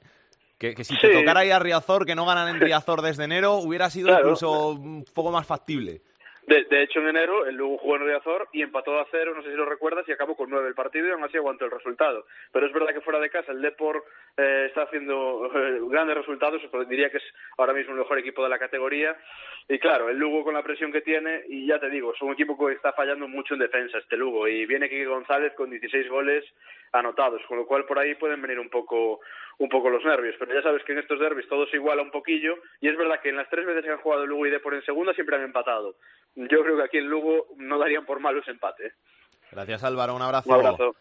[0.58, 3.54] Que, que si te tocara ir a Riazor, que no ganan en Riazor desde enero,
[3.56, 4.22] hubiera sido Claro.
[4.22, 6.00] incluso un poco más factible.
[6.46, 9.42] De, de hecho, en enero el Lugo jugó en Riazor y empató a cero, no
[9.42, 11.72] sé si lo recuerdas, y acabó con nueve el partido y aún así aguantó el
[11.72, 12.24] resultado.
[12.52, 14.04] Pero es verdad que fuera de casa el Depor
[14.36, 17.24] eh, está haciendo eh, grandes resultados, diría que es
[17.58, 19.16] ahora mismo el mejor equipo de la categoría.
[19.68, 22.32] Y claro, el Lugo con la presión que tiene, y ya te digo, es un
[22.32, 26.08] equipo que está fallando mucho en defensa este Lugo, y viene Kike González con 16
[26.08, 26.44] goles
[26.92, 29.20] anotados, con lo cual por ahí pueden venir un poco
[29.58, 32.10] un poco los nervios, pero ya sabes que en estos derbis todo se iguala un
[32.10, 34.74] poquillo y es verdad que en las tres veces que han jugado Lugo y Depor
[34.74, 35.96] en segunda siempre han empatado.
[36.34, 38.88] Yo creo que aquí en Lugo no darían por malo ese empate.
[38.88, 38.92] ¿eh?
[39.50, 40.50] Gracias Álvaro, un abrazo.
[40.50, 40.96] Un abrazo.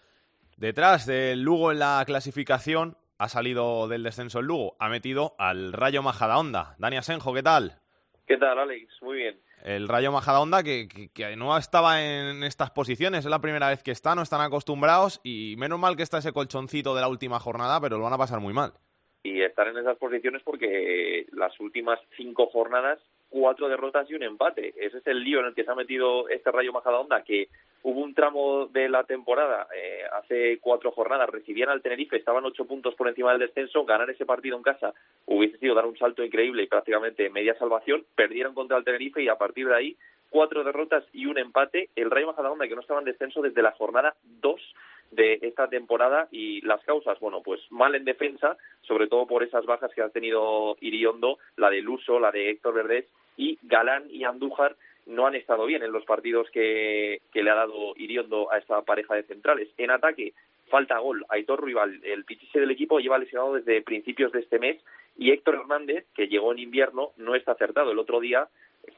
[0.55, 5.73] Detrás del Lugo en la clasificación ha salido del descenso el Lugo, ha metido al
[5.73, 6.75] Rayo Majadahonda.
[6.77, 7.81] Dani Asenjo, ¿qué tal?
[8.25, 9.01] ¿Qué tal, Alex?
[9.01, 9.39] Muy bien.
[9.63, 13.83] El Rayo Majadahonda que, que, que no estaba en estas posiciones, es la primera vez
[13.83, 17.39] que está, no están acostumbrados y menos mal que está ese colchoncito de la última
[17.39, 18.73] jornada, pero lo van a pasar muy mal.
[19.23, 22.99] Y estar en esas posiciones porque las últimas cinco jornadas,
[23.35, 24.73] cuatro derrotas y un empate.
[24.77, 27.49] Ese es el lío en el que se ha metido este Rayo Majadahonda, que
[27.83, 32.63] hubo un tramo de la temporada, eh, hace cuatro jornadas, recibían al Tenerife, estaban ocho
[32.63, 34.93] puntos por encima del descenso, ganar ese partido en casa
[35.25, 39.27] hubiese sido dar un salto increíble y prácticamente media salvación, perdieron contra el Tenerife y
[39.27, 39.97] a partir de ahí
[40.29, 41.89] cuatro derrotas y un empate.
[41.97, 44.61] El Rayo Majadahonda que no estaba en descenso desde la jornada 2
[45.11, 49.65] de esta temporada y las causas, bueno, pues mal en defensa, sobre todo por esas
[49.65, 53.05] bajas que ha tenido Iriondo, la de Luso, la de Héctor Verdés
[53.37, 57.55] y Galán y Andújar no han estado bien en los partidos que, que le ha
[57.55, 59.69] dado Iriondo a esta pareja de centrales.
[59.77, 60.33] En ataque,
[60.67, 61.25] falta gol.
[61.29, 64.83] Aitor Rival, el pichiche del equipo, lleva lesionado desde principios de este mes
[65.17, 67.91] y Héctor Hernández, que llegó en invierno, no está acertado.
[67.91, 68.47] El otro día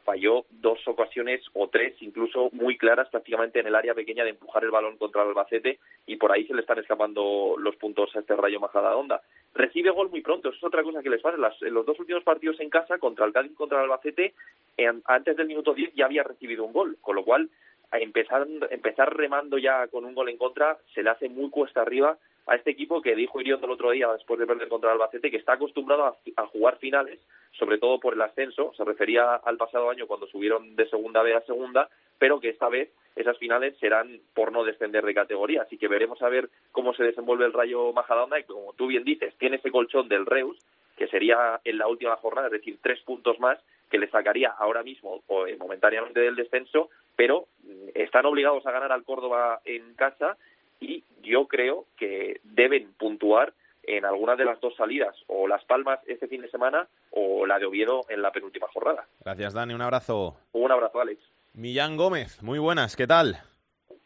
[0.03, 4.63] falló dos ocasiones o tres, incluso muy claras, prácticamente en el área pequeña de empujar
[4.63, 8.19] el balón contra el Albacete y por ahí se le están escapando los puntos a
[8.19, 9.21] este Rayo Majadahonda.
[9.53, 11.37] Recibe gol muy pronto, eso es otra cosa que les pasa.
[11.37, 14.33] Las- en los dos últimos partidos en casa, contra el Cádiz contra el Albacete,
[14.77, 17.49] en- antes del minuto 10 ya había recibido un gol, con lo cual
[17.91, 21.81] a empezar, empezar remando ya con un gol en contra se le hace muy cuesta
[21.81, 24.93] arriba a este equipo que dijo Iriondo el otro día después de perder contra el
[24.93, 27.19] Albacete que está acostumbrado a, a jugar finales,
[27.51, 31.35] sobre todo por el ascenso, se refería al pasado año cuando subieron de segunda B
[31.35, 35.77] a segunda, pero que esta vez esas finales serán por no descender de categoría, así
[35.77, 38.39] que veremos a ver cómo se desenvuelve el Rayo Majadahonda.
[38.39, 40.57] Y como tú bien dices, tiene ese colchón del Reus
[40.95, 44.83] que sería en la última jornada, es decir, tres puntos más que le sacaría ahora
[44.83, 49.93] mismo o eh, momentáneamente del descenso, pero mm, están obligados a ganar al Córdoba en
[49.95, 50.37] casa
[50.79, 55.99] y yo creo que deben puntuar en alguna de las dos salidas, o Las Palmas
[56.07, 59.07] este fin de semana o la de Oviedo en la penúltima jornada.
[59.23, 60.35] Gracias Dani, un abrazo.
[60.51, 61.21] Un abrazo, Alex.
[61.53, 63.37] Millán Gómez, muy buenas, ¿qué tal?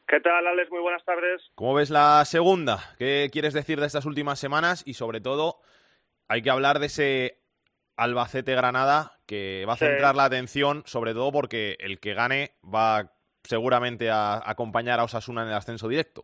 [0.07, 0.69] ¿Qué tal, Alex?
[0.69, 1.41] Muy buenas tardes.
[1.55, 2.79] ¿Cómo ves la segunda?
[2.99, 4.83] ¿Qué quieres decir de estas últimas semanas?
[4.85, 5.57] Y sobre todo,
[6.27, 7.37] hay que hablar de ese
[7.97, 9.85] Albacete-Granada que va a Sí.
[9.85, 13.11] centrar la atención, sobre todo porque el que gane va
[13.43, 16.23] seguramente a acompañar a Osasuna en el ascenso directo.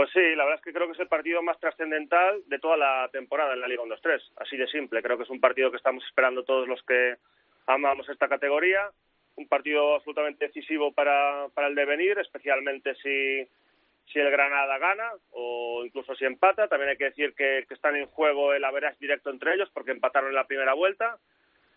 [0.00, 2.78] Pues sí, la verdad es que creo que es el partido más trascendental de toda
[2.78, 4.30] la temporada en la Liga 1-2-3.
[4.36, 5.02] Así de simple.
[5.02, 7.16] Creo que es un partido que estamos esperando todos los que
[7.66, 8.88] amamos esta categoría.
[9.36, 13.46] Un partido absolutamente decisivo para, para el devenir, especialmente si,
[14.10, 16.66] si el Granada gana o incluso si empata.
[16.66, 20.30] También hay que decir que, están en juego el average directo entre ellos porque empataron
[20.30, 21.18] en la primera vuelta.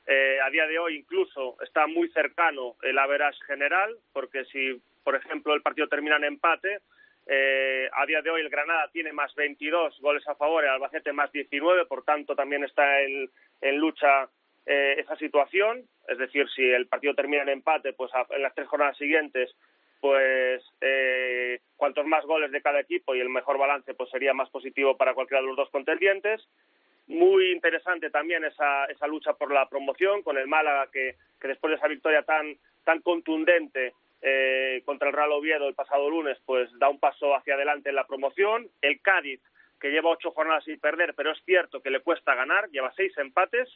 [0.08, 5.14] Eh, a día de hoy incluso está muy cercano el average general porque si, por
[5.18, 6.80] ejemplo, el partido termina en empate,
[7.26, 11.14] Eh, a día de hoy el Granada tiene más 22 goles a favor, el Albacete
[11.14, 13.30] más 19, por tanto también está en,
[13.62, 14.28] en lucha
[14.66, 15.84] eh, esa situación.
[16.08, 19.56] Es decir, si el partido termina en empate, pues en las tres jornadas siguientes,
[20.02, 24.50] pues eh, cuantos más goles de cada equipo y el mejor balance, pues sería más
[24.50, 26.46] positivo para cualquiera de los dos contendientes.
[27.08, 31.72] Muy interesante también esa, esa lucha por la promoción con el Málaga que, que después
[31.72, 36.70] de esa victoria tan, tan contundente eh, contra el Real Oviedo el pasado lunes, pues
[36.80, 38.68] da un paso hacia adelante en la promoción.
[38.82, 39.42] El Cádiz,
[39.80, 43.16] que lleva ocho jornadas sin perder, pero es cierto que le cuesta ganar, lleva seis
[43.18, 43.70] empates.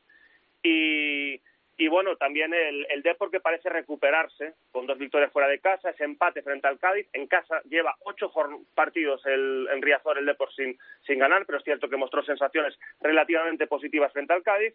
[0.63, 1.39] Y,
[1.77, 5.91] y bueno, también el, el Depor que parece recuperarse con dos victorias fuera de casa,
[5.91, 7.07] ese empate frente al Cádiz.
[7.13, 8.31] En casa lleva ocho
[8.73, 12.79] partidos el, en Riazor el Depor sin, sin ganar, pero es cierto que mostró sensaciones
[13.01, 14.73] relativamente positivas frente al Cádiz.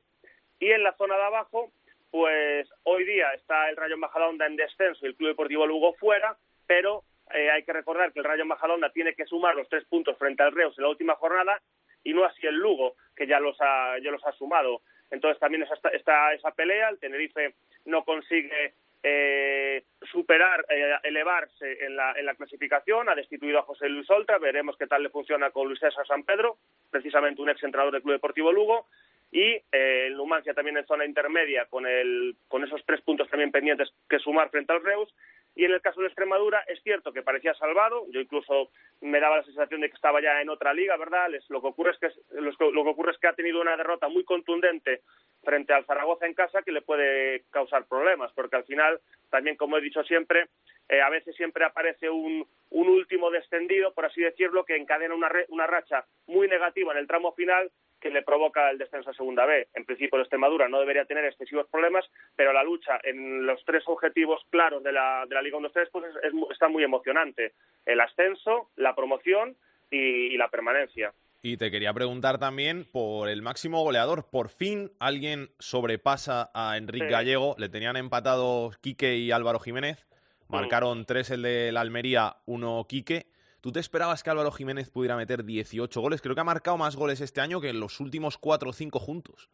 [0.60, 1.72] Y en la zona de abajo,
[2.12, 6.36] pues hoy día está el Rayo Majadahonda en descenso y el Club Deportivo Lugo fuera,
[6.66, 10.18] pero eh, hay que recordar que el Rayo Majadahonda tiene que sumar los tres puntos
[10.18, 11.58] frente al Reus en la última jornada
[12.04, 14.82] y no así el Lugo, que ya los ha, ya los ha sumado.
[15.10, 17.54] Entonces también está, está esa pelea, el Tenerife
[17.86, 23.88] no consigue eh, superar, eh, elevarse en la, en la clasificación, ha destituido a José
[23.88, 26.58] Luis Oltra, veremos qué tal le funciona con Luis César San Pedro,
[26.90, 28.86] precisamente un ex entrenador del Club Deportivo Lugo,
[29.32, 29.40] y
[29.72, 33.90] eh, el Numancia también en zona intermedia con, el, con esos tres puntos también pendientes
[34.08, 35.12] que sumar frente al Reus.
[35.54, 39.38] Y en el caso de Extremadura es cierto que parecía salvado, yo incluso me daba
[39.38, 41.28] la sensación de que estaba ya en otra liga, ¿verdad?
[41.48, 44.24] lo, que ocurre es que, lo que ocurre es que ha tenido una derrota muy
[44.24, 45.00] contundente
[45.42, 49.76] frente al Zaragoza en casa que le puede causar problemas, porque al final, también como
[49.76, 50.46] he dicho siempre,
[50.88, 55.30] eh, a veces siempre aparece un, un último descendido, por así decirlo, que encadena una,
[55.48, 57.70] una racha muy negativa en el tramo final
[58.02, 59.68] que le provoca el descenso a Segunda B.
[59.74, 63.84] En principio, el Extremadura no debería tener excesivos problemas, pero la lucha en los tres
[63.86, 66.04] objetivos claros de la, de la Liga 1-2-3 pues
[66.50, 67.52] está muy emocionante.
[67.86, 69.56] El ascenso, la promoción
[69.90, 71.12] y, la permanencia.
[71.42, 74.28] Y te quería preguntar también por el máximo goleador.
[74.30, 77.54] Por fin alguien sobrepasa a Enrique Gallego.
[77.58, 80.06] Le tenían empatados Quique y Álvaro Jiménez.
[80.48, 80.54] Mm.
[80.54, 83.26] Marcaron tres el de la Almería, uno Quique.
[83.62, 86.20] ¿Tú te esperabas que Álvaro Jiménez pudiera meter 18 goles?
[86.20, 88.98] Creo que ha marcado más goles este año que en los últimos cuatro o cinco
[88.98, 89.48] juntos.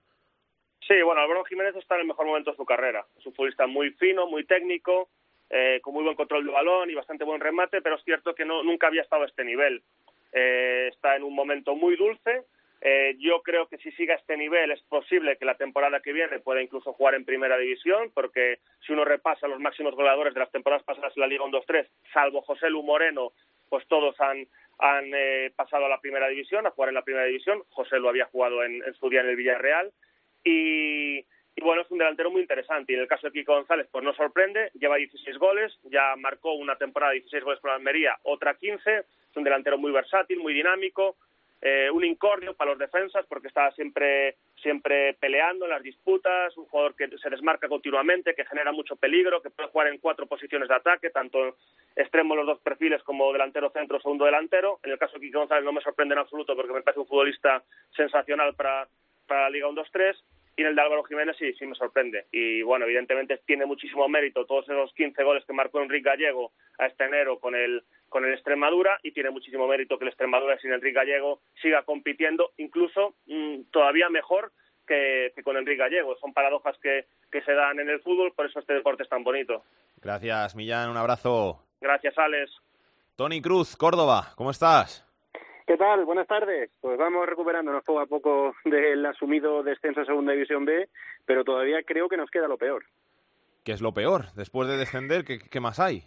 [0.81, 3.05] Sí, bueno, Álvaro Jiménez está en el mejor momento de su carrera.
[3.19, 5.11] Es un futbolista muy fino, muy técnico,
[5.51, 8.47] eh, con muy buen control del balón y bastante buen remate, pero es cierto que
[8.47, 9.83] no, nunca había estado a este nivel.
[10.33, 12.45] Eh, está en un momento muy dulce.
[12.81, 16.15] Eh, yo creo que si sigue a este nivel es posible que la temporada que
[16.15, 20.41] viene pueda incluso jugar en primera división, porque si uno repasa los máximos goleadores de
[20.41, 23.33] las temporadas pasadas en la Liga 1-2-3, salvo José Lu Moreno,
[23.69, 24.47] pues todos han,
[24.79, 27.63] han eh, pasado a la primera división, a jugar en la primera división.
[27.71, 29.93] José lo había jugado en, en su día en el Villarreal.
[30.45, 31.25] Y,
[31.61, 32.93] bueno, es un delantero muy interesante.
[32.93, 36.53] Y en el caso de Kiko González, pues no sorprende, lleva 16 goles, ya marcó
[36.53, 38.99] una temporada de 16 goles con Almería, otra 15.
[38.99, 41.17] Es un delantero muy versátil, muy dinámico,
[41.61, 46.67] eh, un incordio para los defensas porque está siempre siempre peleando en las disputas, un
[46.67, 50.69] jugador que se desmarca continuamente, que genera mucho peligro, que puede jugar en cuatro posiciones
[50.69, 51.57] de ataque, tanto
[51.95, 54.81] extremo los dos perfiles como delantero centro, segundo delantero.
[54.83, 57.07] En el caso de Kike González no me sorprende en absoluto porque me parece un
[57.07, 57.63] futbolista
[57.95, 58.89] sensacional para,
[59.27, 60.17] para la Liga 1-2-3
[60.59, 62.27] y en el de Álvaro Jiménez sí, sí me sorprende.
[62.33, 66.87] Y bueno, evidentemente tiene muchísimo mérito todos esos 15 goles que marcó Enrique Gallego a
[66.87, 70.73] este enero con el, con el Extremadura y tiene muchísimo mérito que el Extremadura sin
[70.73, 74.51] Enrique Gallego siga compitiendo incluso mm, todavía mejor
[74.85, 76.17] que, con Enrique Gallego.
[76.19, 79.23] Son paradojas que, que se dan en el fútbol, por eso este deporte es tan
[79.23, 79.63] bonito.
[80.03, 80.91] Gracias, Millán.
[80.91, 81.63] Un abrazo.
[81.81, 82.51] Gracias, Alex.
[83.15, 85.08] Tony Cruz, Córdoba, ¿cómo estás?
[85.69, 86.07] ¿Qué tal?
[86.07, 86.71] Buenas tardes.
[86.81, 90.89] Pues vamos recuperándonos poco a poco del asumido descenso a Segunda División B,
[91.27, 92.87] pero todavía creo que nos queda lo peor.
[93.65, 94.33] ¿Qué es lo peor?
[94.35, 96.05] Después de descender, ¿qué, más hay?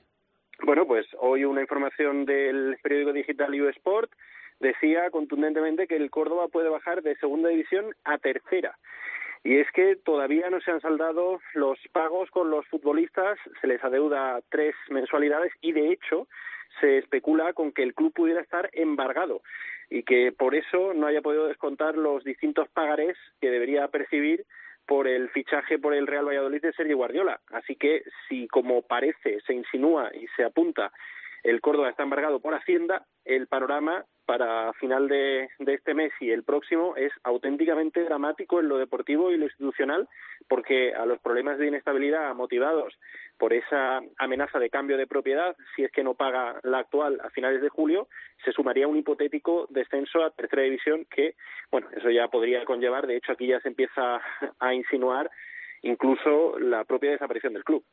[0.64, 4.12] Bueno, pues hoy una información del periódico digital Sport
[4.60, 8.80] decía contundentemente que el Córdoba puede bajar de Segunda División a Tercera.
[9.44, 13.84] Y es que todavía no se han saldado los pagos con los futbolistas, se les
[13.84, 16.28] adeuda tres mensualidades y de hecho
[16.80, 19.42] se especula con que el club pudiera estar embargado
[19.90, 24.46] y que por eso no haya podido descontar los distintos pagarés que debería percibir
[24.86, 27.40] por el fichaje por el Real Valladolid de Sergio Guardiola.
[27.52, 30.92] Así que si, como parece, se insinúa y se apunta,
[31.44, 36.44] el Córdoba está embargado por Hacienda, el panorama para final de, este mes y el
[36.44, 40.08] próximo es auténticamente dramático en lo deportivo y lo institucional,
[40.48, 42.98] porque a los problemas de inestabilidad motivados
[43.38, 47.30] por esa amenaza de cambio de propiedad, si es que no paga la actual a
[47.32, 48.08] finales de julio,
[48.46, 51.36] se sumaría un hipotético descenso a tercera división que,
[51.72, 54.22] bueno, eso ya podría conllevar, de hecho aquí ya se empieza
[54.60, 55.30] a insinuar
[55.82, 57.84] incluso la propia desaparición del club.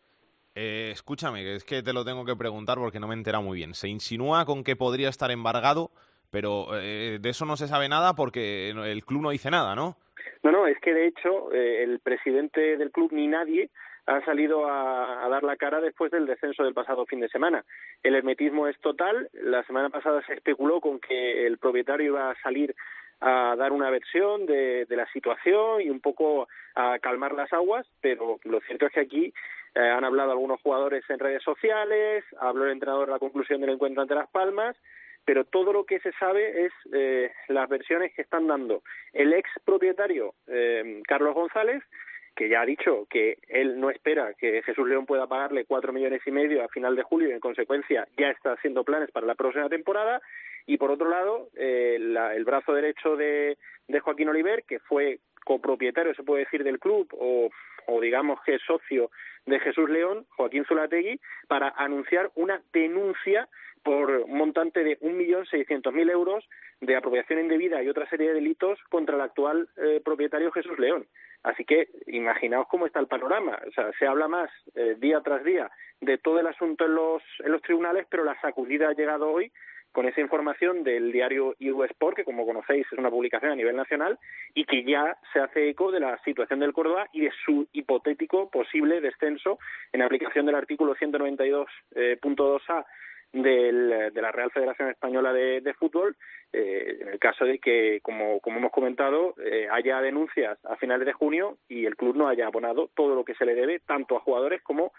[0.61, 3.57] Eh, escúchame, es que te lo tengo que preguntar porque no me he enterado muy
[3.57, 3.75] bien.
[3.75, 5.93] Se insinúa con que podría estar embargado,
[6.33, 9.95] pero eh, de eso no se sabe nada porque el club no dice nada, ¿no?
[10.43, 13.71] No, no, es que de hecho eh, el presidente del club ni nadie
[14.07, 17.65] ha salido a, dar la cara después del descenso del pasado fin de semana.
[18.03, 19.31] El hermetismo es total.
[19.35, 22.75] La semana pasada se especuló con que el propietario iba a salir
[23.21, 27.87] a dar una versión de, de la situación y un poco a calmar las aguas,
[28.01, 29.35] pero lo cierto es que aquí
[29.75, 33.71] eh, han hablado algunos jugadores en redes sociales, habló el entrenador de la conclusión del
[33.71, 34.77] encuentro ante Las Palmas,
[35.25, 39.51] pero todo lo que se sabe es eh, las versiones que están dando el ex
[39.65, 41.83] propietario eh, Carlos González,
[42.39, 46.23] que ya ha dicho que él no espera que Jesús León pueda pagarle cuatro millones
[46.25, 49.35] y medio a final de julio y en consecuencia ya está haciendo planes para la
[49.35, 50.23] próxima temporada.
[50.65, 55.19] Y por otro lado eh, la, el brazo derecho de, de Joaquín Oliver que fue
[55.45, 57.51] copropietario se puede decir del club o,
[57.87, 59.11] o digamos que socio
[59.45, 63.49] de Jesús León Joaquín Zulategui para anunciar una denuncia
[63.83, 66.49] por un montante de 1.600.000 euros
[66.81, 71.07] de apropiación indebida y otra serie de delitos contra el actual eh, propietario Jesús León.
[71.43, 73.59] Así que imaginaos cómo está el panorama.
[73.67, 77.23] O sea, se habla más eh, día tras día de todo el asunto en los,
[77.41, 79.53] en los tribunales, pero la sacudida ha llegado hoy
[79.93, 83.75] con esa información del diario EU Sport, que como conocéis es una publicación a nivel
[83.75, 84.19] nacional,
[84.55, 88.51] y que ya se hace eco de la situación del Córdoba y de su hipotético
[88.51, 89.59] posible descenso
[89.93, 92.85] en aplicación del artículo 192.2a
[93.33, 96.17] del, de la Real Federación Española de, Fútbol,
[96.53, 101.07] eh, en el caso de que, como, como hemos comentado, eh, haya denuncias a finales
[101.07, 104.17] de junio y el club no haya abonado todo lo que se le debe, tanto
[104.17, 104.93] a jugadores como,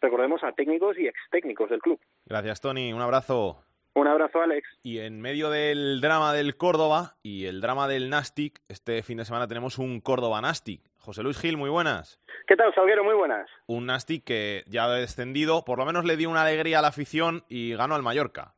[0.00, 2.00] recordemos, a técnicos y ex técnicos del club.
[2.26, 2.92] Gracias, Tony.
[2.92, 3.65] Un abrazo.
[3.96, 4.68] Un abrazo, Alex.
[4.82, 9.24] Y en medio del drama del Córdoba y el drama del Nastic, este fin de
[9.24, 10.82] semana tenemos un Córdoba Nastic.
[10.98, 12.20] José Luis Gil, muy buenas.
[12.46, 13.04] ¿Qué tal, Salguero?
[13.04, 13.48] Muy buenas.
[13.66, 16.88] Un Nastic que ya ha descendido, por lo menos le dio una alegría a la
[16.88, 18.52] afición y ganó al Mallorca.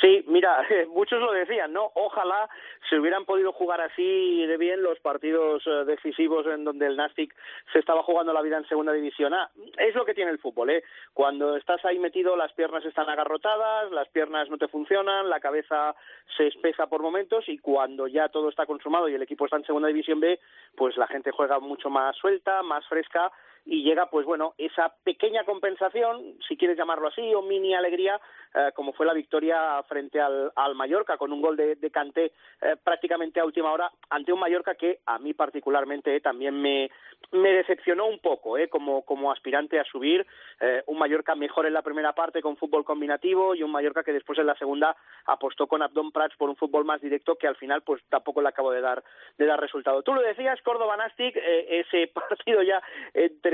[0.00, 1.90] Sí, mira, muchos lo decían, ¿no?
[1.94, 2.48] Ojalá
[2.88, 7.34] se hubieran podido jugar así de bien los partidos eh, decisivos en donde el Nastic
[7.72, 9.50] se estaba jugando la vida en Segunda División A.
[9.76, 10.84] Es lo que tiene el fútbol, ¿eh?
[11.12, 15.94] Cuando estás ahí metido, las piernas están agarrotadas, las piernas no te funcionan, la cabeza
[16.36, 19.66] se espesa por momentos y cuando ya todo está consumado y el equipo está en
[19.66, 20.40] Segunda División B,
[20.76, 23.30] pues la gente juega mucho más suelta, más fresca
[23.64, 28.20] y llega, pues bueno, esa pequeña compensación, si quieres llamarlo así, o mini alegría,
[28.54, 32.32] eh, como fue la victoria frente al, al Mallorca, con un gol de, de Canté
[32.60, 36.90] eh, prácticamente a última hora, ante un Mallorca que a mí particularmente eh, también me,
[37.32, 40.26] decepcionó un poco, eh, como, como aspirante a subir,
[40.60, 44.12] eh, un Mallorca mejor en la primera parte con fútbol combinativo y un Mallorca que
[44.12, 44.96] después en la segunda
[45.26, 48.48] apostó con Abdón Prats por un fútbol más directo que al final pues tampoco le
[48.48, 49.02] acabo de dar,
[49.38, 50.02] de dar resultado.
[50.02, 52.82] Tú lo decías, Córdoba-Nastic, eh, ese partido ya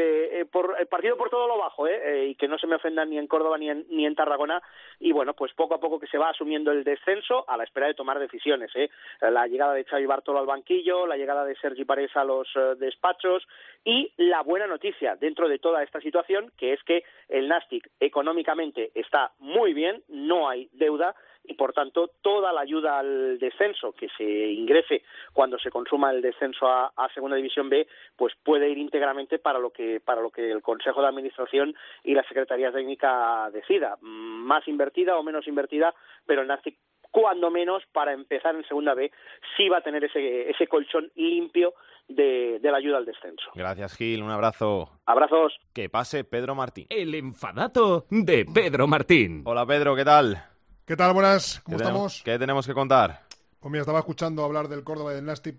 [0.00, 2.76] eh, por, el partido por todo lo bajo, eh, eh, y que no se me
[2.76, 4.62] ofendan ni en Córdoba ni en, ni en Tarragona,
[5.00, 7.86] y bueno, pues poco a poco que se va asumiendo el descenso a la espera
[7.86, 8.90] de tomar decisiones, eh.
[9.20, 12.74] La llegada de Xavi Bartolo al banquillo, la llegada de Sergi Parés a los eh,
[12.78, 13.46] despachos,
[13.84, 18.90] y la buena noticia dentro de toda esta situación, que es que el Nastic económicamente
[18.94, 21.14] está muy bien, no hay deuda,
[21.48, 26.22] y por tanto toda la ayuda al descenso que se ingrese cuando se consuma el
[26.22, 30.30] descenso a, a, segunda división B pues puede ir íntegramente para lo que para lo
[30.30, 35.94] que el Consejo de Administración y la Secretaría Técnica decida más invertida o menos invertida
[36.26, 36.76] pero el Nastic
[37.10, 39.10] cuando menos para empezar en segunda B
[39.56, 41.74] sí va a tener ese ese colchón limpio
[42.08, 43.50] de, de, la ayuda al descenso.
[43.54, 44.22] Gracias, Gil.
[44.22, 44.90] Un abrazo.
[45.06, 45.58] Abrazos.
[45.74, 46.86] Que pase Pedro Martín.
[46.88, 49.42] El enfadato de Pedro Martín.
[49.44, 49.96] Hola, Pedro.
[49.96, 50.55] ¿Qué tal?
[50.86, 51.14] ¿Qué tal?
[51.14, 52.12] Buenas, ¿cómo ¿Qué estamos?
[52.12, 53.24] Tenemos, ¿Qué tenemos que contar?
[53.58, 55.56] Pues mira, estaba escuchando hablar del Córdoba y del Nastic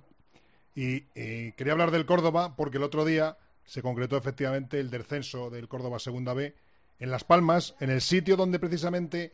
[0.74, 5.50] y, y, quería hablar del Córdoba porque el otro día se concretó efectivamente el descenso
[5.50, 6.56] del Córdoba Segunda B
[7.00, 9.34] en Las Palmas, en el sitio donde precisamente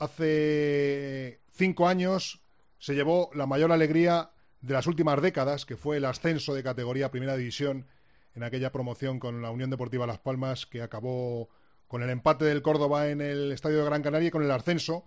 [0.00, 2.40] hace cinco años
[2.80, 7.12] se llevó la mayor alegría de las últimas décadas, que fue el ascenso de categoría
[7.12, 7.86] Primera División
[8.34, 11.48] en aquella promoción con la Unión Deportiva Las Palmas que acabó
[11.86, 15.04] con el empate del Córdoba en el Estadio de Gran Canaria y con el ascenso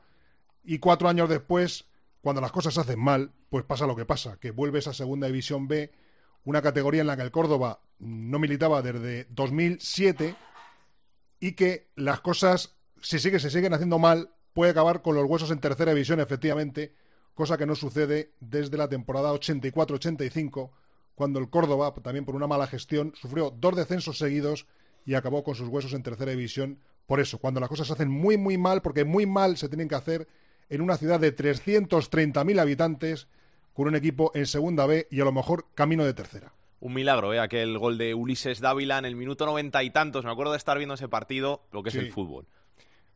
[0.63, 1.85] y cuatro años después,
[2.21, 5.27] cuando las cosas se hacen mal, pues pasa lo que pasa, que vuelve esa segunda
[5.27, 5.91] división B,
[6.45, 10.35] una categoría en la que el Córdoba no militaba desde 2007
[11.39, 15.51] y que las cosas, si sigue, se siguen haciendo mal, puede acabar con los huesos
[15.51, 16.93] en tercera división, efectivamente,
[17.33, 20.71] cosa que no sucede desde la temporada 84-85,
[21.15, 24.65] cuando el Córdoba, también por una mala gestión, sufrió dos descensos seguidos
[25.05, 26.79] y acabó con sus huesos en tercera división.
[27.05, 29.87] Por eso, cuando las cosas se hacen muy, muy mal, porque muy mal se tienen
[29.87, 30.27] que hacer
[30.71, 33.27] en una ciudad de 330.000 habitantes
[33.73, 36.53] con un equipo en segunda B y a lo mejor camino de tercera.
[36.79, 37.39] un milagro, ¿eh?
[37.39, 40.25] aquel gol de Ulises Dávila en el minuto noventa y tantos.
[40.25, 42.47] Me acuerdo de estar viendo ese partido, lo que es el fútbol.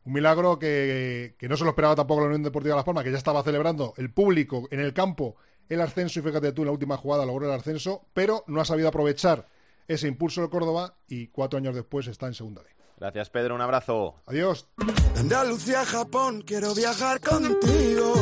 [0.04, 3.10] Un milagro que, que no se lo esperaba tampoco la Unión Deportiva Las Palmas, que
[3.10, 5.36] ya estaba celebrando el público en el campo
[5.68, 8.64] el ascenso y fíjate tú, en la última jugada logró el ascenso, pero no ha
[8.64, 9.48] sabido aprovechar
[9.88, 12.75] ese impulso del Córdoba y cuatro años después está en segunda B.
[12.98, 13.54] Gracias, Pedro.
[13.54, 14.22] Un abrazo.
[14.26, 14.68] Adiós.
[14.76, 18.14] De Andalucía a Japón quiero viajar contigo.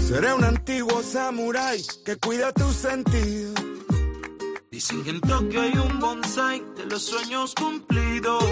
[0.00, 3.54] Seré un antiguo samurái que cuida tus sentidos.
[4.70, 8.44] Dicen que en Tokio hay un bonsai de los sueños cumplidos.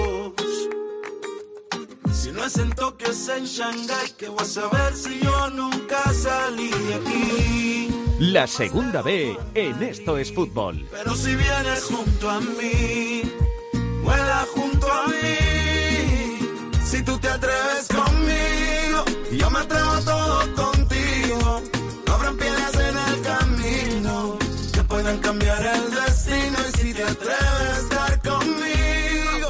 [2.12, 4.12] Si no es en Tokio, es en Shanghai.
[4.16, 7.88] Que voy a saber si yo nunca salí de aquí.
[8.20, 10.86] La segunda B en Esto es Fútbol.
[10.90, 13.22] Pero si vienes junto a mí,
[14.12, 16.38] vuela junto a mí.
[16.84, 19.04] Si tú te atreves conmigo,
[19.40, 21.62] yo me atrevo todo contigo.
[22.06, 24.38] No habrán piedras en el camino
[24.74, 26.56] que puedan cambiar el destino.
[26.68, 29.48] Y si te atreves a estar conmigo,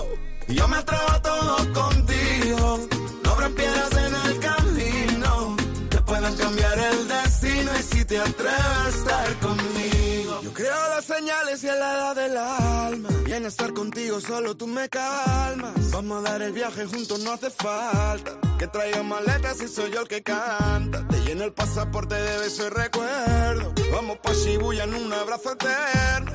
[0.48, 2.80] yo me atrevo todo contigo.
[3.24, 5.56] No habrán piedras en el camino
[5.90, 7.70] que puedan cambiar el destino.
[7.80, 12.36] Y si te atreves a estar conmigo, yo creo las señales y el edad del
[12.36, 13.11] alma.
[13.32, 15.90] En estar contigo solo tú me calmas.
[15.90, 18.38] Vamos a dar el viaje juntos, no hace falta.
[18.58, 21.08] Que traiga maletas y soy yo el que canta.
[21.08, 23.72] Te lleno el pasaporte de beso y recuerdo.
[23.90, 26.32] Vamos pa' Shibuya en un abrazo eterno.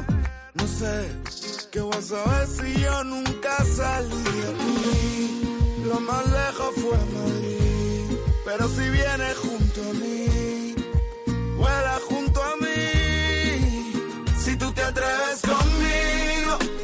[0.55, 1.11] No sé
[1.71, 5.83] qué vas a ver si yo nunca salí de aquí.
[5.85, 8.17] Lo más lejos fue Madrid.
[8.43, 10.75] Pero si vienes junto a mí,
[11.57, 13.93] vuela junto a mí.
[14.43, 15.66] Si tú te atreves conmigo,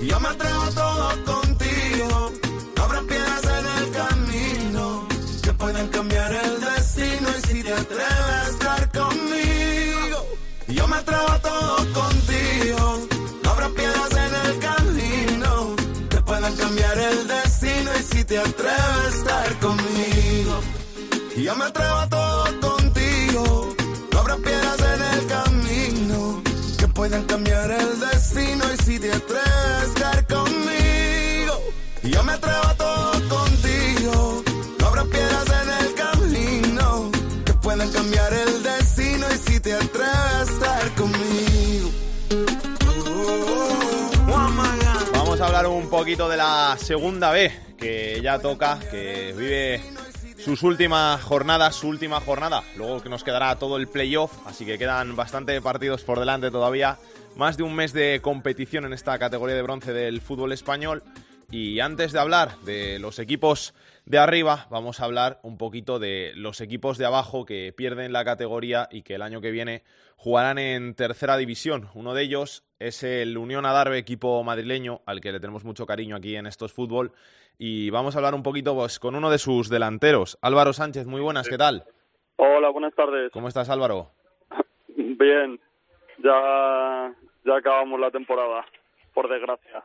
[0.06, 2.32] yo me atrevo todo contigo.
[2.76, 5.08] No habrá piedras en el camino
[5.41, 7.28] que puedan cambiar el destino.
[7.38, 10.26] Y si te atreves a estar conmigo,
[10.68, 12.99] yo me atrevo todo contigo.
[13.43, 15.76] No habrá piedras en el camino
[16.10, 17.91] que puedan cambiar el destino.
[17.99, 20.60] Y si te atreves a estar conmigo,
[21.38, 22.22] yo me atrevo todo
[27.14, 28.64] puedan cambiar el destino.
[28.74, 31.61] Y si te atreves a estar conmigo,
[32.01, 34.43] yo me atrevo a todo contigo.
[34.80, 37.11] No habrá piedras en el camino
[37.45, 39.28] que puedan cambiar el destino.
[39.32, 41.91] Y si te atreves a estar conmigo.
[45.14, 49.83] Vamos a hablar un poquito de la segunda B, que ya toca, que vive
[50.44, 52.64] sus últimas jornadas, su última jornada.
[52.76, 56.98] Luego que nos quedará todo el playoff, así que quedan bastante partidos por delante todavía.
[57.38, 61.02] Más de un mes de competición en esta categoría de bronce del fútbol español.
[61.50, 63.74] Y antes de hablar de los equipos
[64.06, 68.26] de arriba, vamos a hablar un poquito de los equipos de abajo que pierden la
[68.26, 69.84] categoría y que el año que viene
[70.18, 71.89] jugarán en tercera división.
[71.94, 76.18] Uno de ellos es el Unión Adarve, equipo madrileño, al que le tenemos mucho cariño
[76.18, 77.14] aquí en estos fútbol.
[77.66, 81.07] Y vamos a hablar un poquito pues, con uno de sus delanteros, Álvaro Sánchez.
[81.07, 81.86] Muy buenas, ¿qué tal?
[82.36, 83.32] Hola, buenas tardes.
[83.32, 84.11] ¿Cómo estás, Álvaro?
[84.97, 85.57] Bien,
[86.22, 88.66] ya, ya acabamos la temporada,
[89.14, 89.82] por desgracia.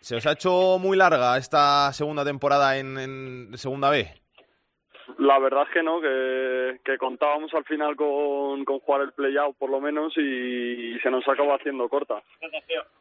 [0.00, 4.08] ¿Se os ha hecho muy larga esta segunda temporada en, en Segunda B?
[5.18, 9.54] La verdad es que no, que, que contábamos al final con, con jugar el play-out
[9.58, 12.22] por lo menos y, se nos acaba haciendo corta.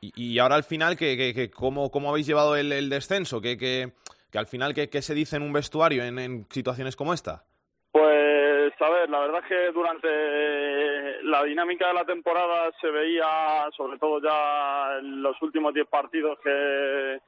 [0.01, 3.39] Y, y ahora al final, ¿qué, qué- qué- cómo, cómo habéis llevado el, el descenso?
[3.39, 3.91] ¿Qué, qué-
[4.31, 7.43] que al final, ¿qué, qué se dice en un vestuario en, en situaciones como esta?
[7.91, 13.67] Pues, a ver, la verdad es que durante la dinámica de la temporada se veía,
[13.75, 17.19] sobre todo ya en los últimos 10 partidos, que,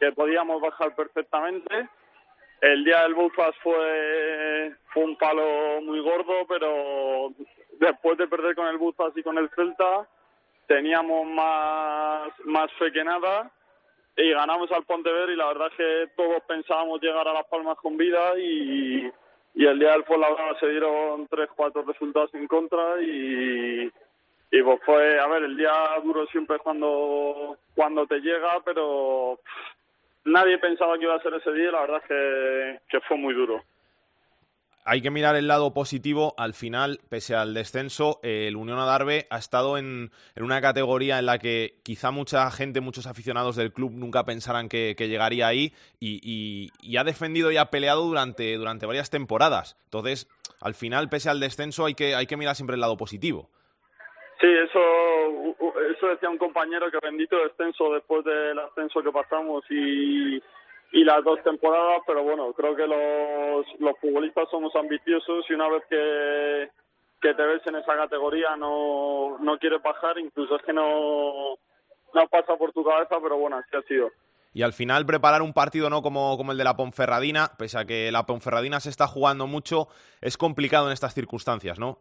[0.00, 1.88] que podíamos bajar perfectamente.
[2.60, 7.32] El día del Bufas fue, fue un palo muy gordo, pero
[7.78, 10.08] después de perder con el Bufas y con el Celta,
[10.66, 13.50] teníamos más, más fe que nada
[14.16, 17.76] y ganamos al Pontevedra y la verdad es que todos pensábamos llegar a Las Palmas
[17.78, 19.10] con vida y,
[19.54, 23.90] y el día del Fuenlabrada se dieron tres, cuatro resultados en contra y,
[24.50, 25.72] y pues fue, a ver, el día
[26.04, 29.40] duro siempre es cuando, cuando te llega, pero
[30.24, 33.16] nadie pensaba que iba a ser ese día y la verdad es que, que fue
[33.16, 33.62] muy duro.
[34.86, 36.34] Hay que mirar el lado positivo.
[36.36, 41.24] Al final, pese al descenso, el Unión Adarve ha estado en, en una categoría en
[41.26, 46.20] la que quizá mucha gente, muchos aficionados del club nunca pensaran que, llegaría ahí y,
[46.22, 49.78] y- y ha defendido y ha peleado durante, durante varias temporadas.
[49.84, 50.28] Entonces,
[50.60, 53.48] al final, pese al descenso, hay que, hay que mirar siempre el lado positivo.
[54.40, 54.80] Sí, eso,
[55.96, 60.36] eso decía un compañero que bendito descenso después del ascenso que pasamos y,
[60.94, 65.68] y las dos temporadas, pero bueno, creo que los, los futbolistas somos ambiciosos y una
[65.68, 66.70] vez que,
[67.20, 71.56] que te ves en esa categoría, no, no quieres bajar, incluso es que no,
[72.14, 74.12] no pasa por tu cabeza, pero bueno, así ha sido.
[74.52, 77.84] Y al final preparar un partido no como, como el de la Ponferradina, pese a
[77.86, 79.88] que la Ponferradina se está jugando mucho,
[80.20, 81.98] es complicado en estas circunstancias, ¿no?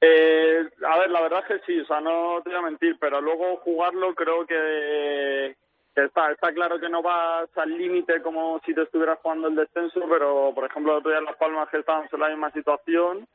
[0.00, 2.96] Eh, a ver, la verdad es que sí, o sea, no te voy a mentir,
[2.98, 5.56] pero luego jugarlo creo que, que
[6.04, 10.00] está, está claro que no vas al límite como si te estuvieras jugando el descenso,
[10.08, 13.26] pero por ejemplo, el otro día en Las Palmas que estábamos en la misma situación,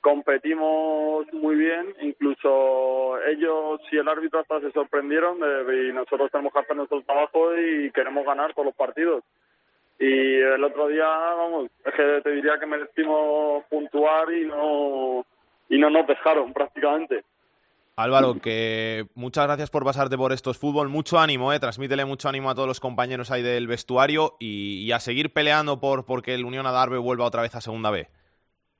[0.00, 6.52] competimos muy bien, incluso ellos y el árbitro hasta se sorprendieron de- y nosotros tenemos
[6.52, 9.24] que hacer nuestro trabajo y queremos ganar todos los partidos.
[9.98, 15.24] Y el otro día, vamos, es que te diría que merecimos puntuar y no
[15.70, 17.24] y no nos dejaron prácticamente.
[17.96, 20.88] Álvaro, que muchas gracias por pasarte por estos fútbol.
[20.88, 21.60] Mucho ánimo, ¿eh?
[21.60, 25.78] Transmítele mucho ánimo a todos los compañeros ahí del vestuario y, y a seguir peleando
[25.78, 28.08] por porque el Unión Adarve vuelva otra vez a Segunda B.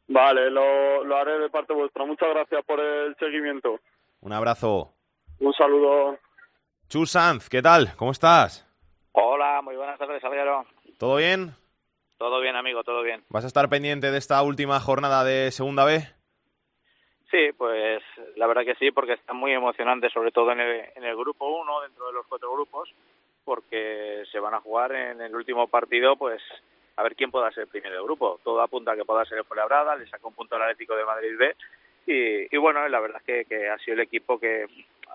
[0.08, 2.04] Vale, lo, lo haré de parte vuestra.
[2.04, 3.78] Muchas gracias por el seguimiento.
[4.20, 4.92] Un abrazo.
[5.38, 6.18] Un saludo.
[6.88, 7.94] Chus Sanz, ¿qué tal?
[7.96, 8.66] ¿Cómo estás?
[9.12, 10.66] Hola, muy buenas tardes, Salguero.
[10.98, 11.54] ¿Todo bien?
[12.18, 13.24] Todo bien, amigo, todo bien.
[13.28, 16.04] ¿Vas a estar pendiente de esta última jornada de Segunda B?
[17.30, 18.02] Sí, pues
[18.36, 21.46] la verdad que sí, porque está muy emocionante, sobre todo en el, en el grupo
[21.46, 22.92] 1, dentro de los cuatro grupos,
[23.44, 26.42] porque se van a jugar en el último partido, pues
[26.96, 28.40] a ver quién pueda ser el primero del grupo.
[28.44, 31.04] Todo apunta a que pueda ser el Fuenlabrada, le saca un punto al Atlético de
[31.04, 31.56] Madrid B,
[32.06, 34.66] y, y bueno, la verdad es que, que ha sido el equipo que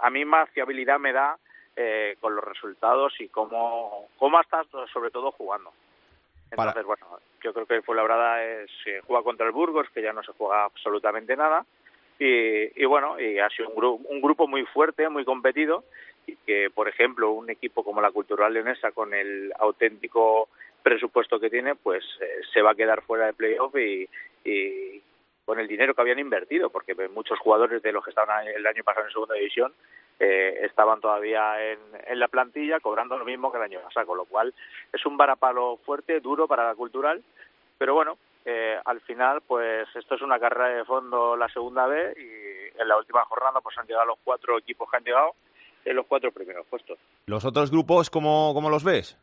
[0.02, 1.38] a mí más fiabilidad me da
[1.76, 5.72] eh, con los resultados y cómo, cómo estás sobre todo jugando.
[6.52, 7.06] Entonces, bueno,
[7.44, 10.34] yo creo que el Fuenlabrada es, eh, juega contra el Burgos, que ya no se
[10.34, 11.66] juega absolutamente nada,
[12.20, 15.84] y, y bueno, y ha sido un, gru- un grupo muy fuerte, muy competido,
[16.28, 20.50] y que, por ejemplo, un equipo como la Cultural Leonesa, con el auténtico
[20.84, 24.08] presupuesto que tiene, pues eh, se va a quedar fuera de playoff y,
[24.44, 25.02] y
[25.46, 28.84] con el dinero que habían invertido, porque muchos jugadores de los que estaban el año
[28.84, 29.74] pasado en segunda división
[30.20, 34.18] eh, estaban todavía en, en la plantilla cobrando lo mismo que el año pasado, con
[34.18, 34.54] lo cual
[34.94, 37.24] es un varapalo fuerte, duro para la cultural,
[37.78, 42.14] pero bueno, eh, al final pues esto es una carrera de fondo la segunda B
[42.18, 45.34] y en la última jornada pues han llegado los cuatro equipos que han llegado
[45.86, 46.98] en los cuatro primeros puestos.
[47.26, 49.18] ¿Los otros grupos cómo, cómo los ves?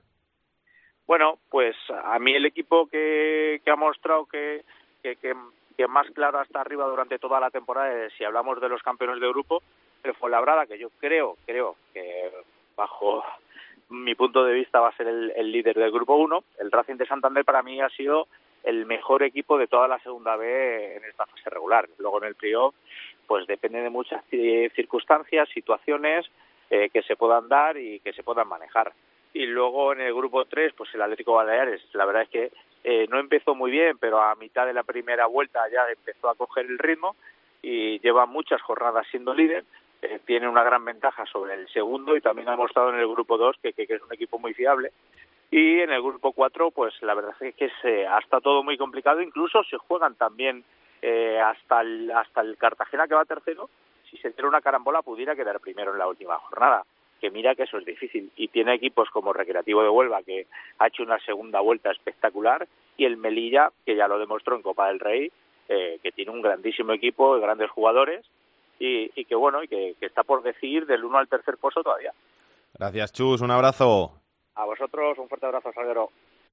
[1.06, 4.64] Bueno, pues a mí el equipo que, que ha mostrado que,
[5.02, 5.34] que, que,
[5.76, 9.28] que más claro está arriba durante toda la temporada, si hablamos de los campeones de
[9.28, 9.62] grupo,
[10.02, 12.30] el Fuenlabrada, que yo creo, creo que
[12.76, 13.22] bajo
[13.88, 16.42] mi punto de vista va a ser el, el líder del grupo 1.
[16.58, 18.26] El Racing de Santander para mí ha sido
[18.66, 21.88] el mejor equipo de toda la segunda B en esta fase regular.
[21.98, 22.74] Luego en el playoff,
[23.26, 26.26] pues depende de muchas eh, circunstancias, situaciones
[26.68, 28.92] eh, que se puedan dar y que se puedan manejar.
[29.32, 32.50] Y luego en el grupo 3, pues el Atlético Baleares, la verdad es que
[32.82, 36.34] eh, no empezó muy bien, pero a mitad de la primera vuelta ya empezó a
[36.34, 37.14] coger el ritmo
[37.62, 39.64] y lleva muchas jornadas siendo líder.
[40.02, 43.38] Eh, tiene una gran ventaja sobre el segundo y también ha mostrado en el grupo
[43.38, 44.90] 2 que, que, que es un equipo muy fiable.
[45.50, 49.20] Y en el grupo 4, pues la verdad es que se, hasta todo muy complicado.
[49.20, 50.64] Incluso se juegan también
[51.02, 53.70] eh, hasta, el, hasta el Cartagena, que va tercero.
[54.10, 56.84] Si se tira una carambola, pudiera quedar primero en la última jornada.
[57.20, 58.30] Que mira que eso es difícil.
[58.36, 60.46] Y tiene equipos como Recreativo de Huelva, que
[60.78, 62.66] ha hecho una segunda vuelta espectacular.
[62.96, 65.30] Y el Melilla, que ya lo demostró en Copa del Rey,
[65.68, 68.26] eh, que tiene un grandísimo equipo, grandes jugadores.
[68.78, 71.82] Y, y que bueno, y que, que está por decidir del uno al tercer puesto
[71.82, 72.12] todavía.
[72.74, 73.40] Gracias, Chus.
[73.40, 74.25] Un abrazo.
[74.56, 76.10] A vosotros un fuerte abrazo, Salguero.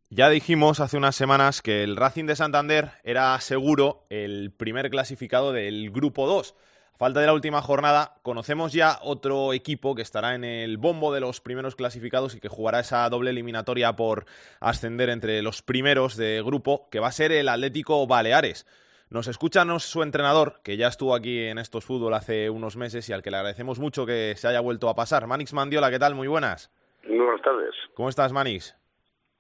[0.09, 5.53] Ya dijimos hace unas semanas que el Racing de Santander era seguro el primer clasificado
[5.53, 6.53] del Grupo 2.
[6.93, 11.13] A falta de la última jornada, conocemos ya otro equipo que estará en el bombo
[11.13, 14.25] de los primeros clasificados y que jugará esa doble eliminatoria por
[14.59, 18.67] ascender entre los primeros de grupo, que va a ser el Atlético Baleares.
[19.09, 23.13] Nos escucha su entrenador, que ya estuvo aquí en estos fútbol hace unos meses y
[23.13, 25.25] al que le agradecemos mucho que se haya vuelto a pasar.
[25.25, 26.15] Manix Mandiola, ¿qué tal?
[26.15, 26.69] Muy buenas.
[27.07, 27.75] Buenas tardes.
[27.95, 28.75] ¿Cómo estás, Manix?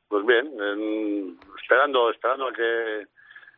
[0.09, 3.07] Pues bien, en- esperando, esperando a que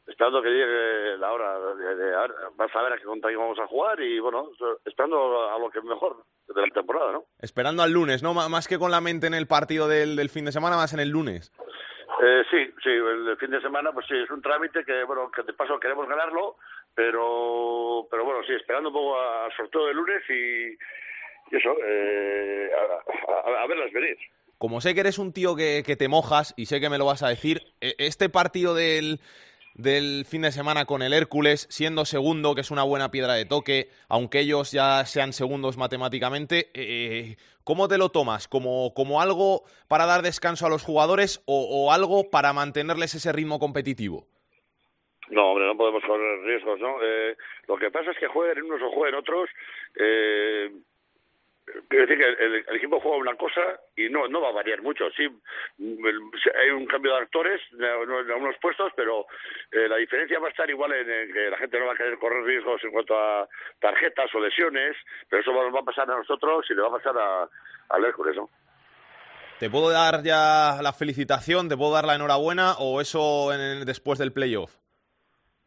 [0.07, 2.11] esperando que llegue la hora de, de-
[2.55, 4.49] vas a ver a qué contra vamos a jugar y bueno,
[4.85, 7.25] esperando a lo que es mejor de la temporada, ¿no?
[7.39, 8.31] Esperando al lunes, ¿no?
[8.31, 10.93] M- Más que con la mente en el partido del, del fin de semana, más
[10.93, 11.51] en el lunes.
[12.21, 15.41] Eh, sí, sí, el fin de semana pues sí, es un trámite que bueno, que
[15.41, 16.55] de paso queremos ganarlo,
[16.93, 20.77] pero pero bueno, sí, esperando un poco al sorteo del lunes y,
[21.51, 24.17] y eso, eh, a, a- a verlas venir.
[24.57, 27.05] Como sé que eres un tío que, que te mojas y sé que me lo
[27.05, 29.19] vas a decir, e- este partido del,
[29.75, 33.45] del fin de semana con el Hércules, siendo segundo, que es una buena piedra de
[33.45, 37.35] toque, aunque ellos ya sean segundos matemáticamente, eh,
[37.65, 38.47] ¿cómo te lo tomas?
[38.47, 43.33] ¿Como, ¿Como algo para dar descanso a los jugadores o, o algo para mantenerles ese
[43.33, 44.25] ritmo competitivo?
[45.31, 46.97] No, hombre, no podemos correr riesgos, ¿no?
[47.03, 47.35] Eh,
[47.67, 49.49] lo que pasa es que jueguen unos o jueguen otros.
[49.99, 50.69] Eh,
[51.89, 53.61] Quiero decir que el, equipo juega una cosa
[53.95, 55.09] y no no va a variar mucho.
[55.17, 55.27] Sí,
[55.79, 59.25] hay un cambio de actores en algunos puestos, pero
[59.71, 62.19] eh, la diferencia va a estar igual en, que la gente no va a querer
[62.19, 63.47] correr riesgos en cuanto a
[63.79, 64.95] tarjetas o lesiones,
[65.27, 67.49] pero eso nos va a pasar a nosotros y le va a pasar a,
[67.89, 68.49] al Hércules, ¿no?
[69.59, 71.69] ¿Te puedo dar ya la felicitación?
[71.69, 74.75] ¿Te puedo dar la enhorabuena o eso en, después del playoff?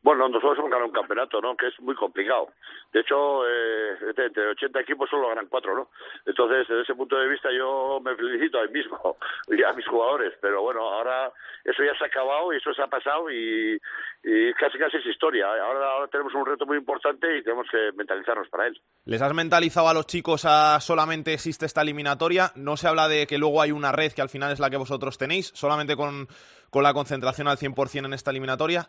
[0.01, 1.57] Bueno, nosotros hemos ganado un campeonato, ¿no?
[1.57, 2.49] Que es muy complicado.
[2.93, 5.91] De hecho, eh, entre 80 equipos solo ganan cuatro, ¿no?
[6.25, 9.17] Entonces, desde ese punto de vista, yo me felicito a mí mismo
[9.49, 10.35] y a mis jugadores.
[10.41, 11.33] Pero bueno, ahora
[11.65, 13.77] eso ya se ha acabado y eso se ha pasado y,
[14.23, 15.47] y casi casi es historia.
[15.47, 18.81] Ahora, ahora tenemos un reto muy importante y tenemos que mentalizarnos para él.
[19.05, 22.53] ¿Les has mentalizado a los chicos a solamente existe esta eliminatoria?
[22.55, 24.77] No se habla de que luego hay una red que al final es la que
[24.77, 26.29] vosotros tenéis, solamente con,
[26.71, 28.89] con la concentración al 100% en esta eliminatoria.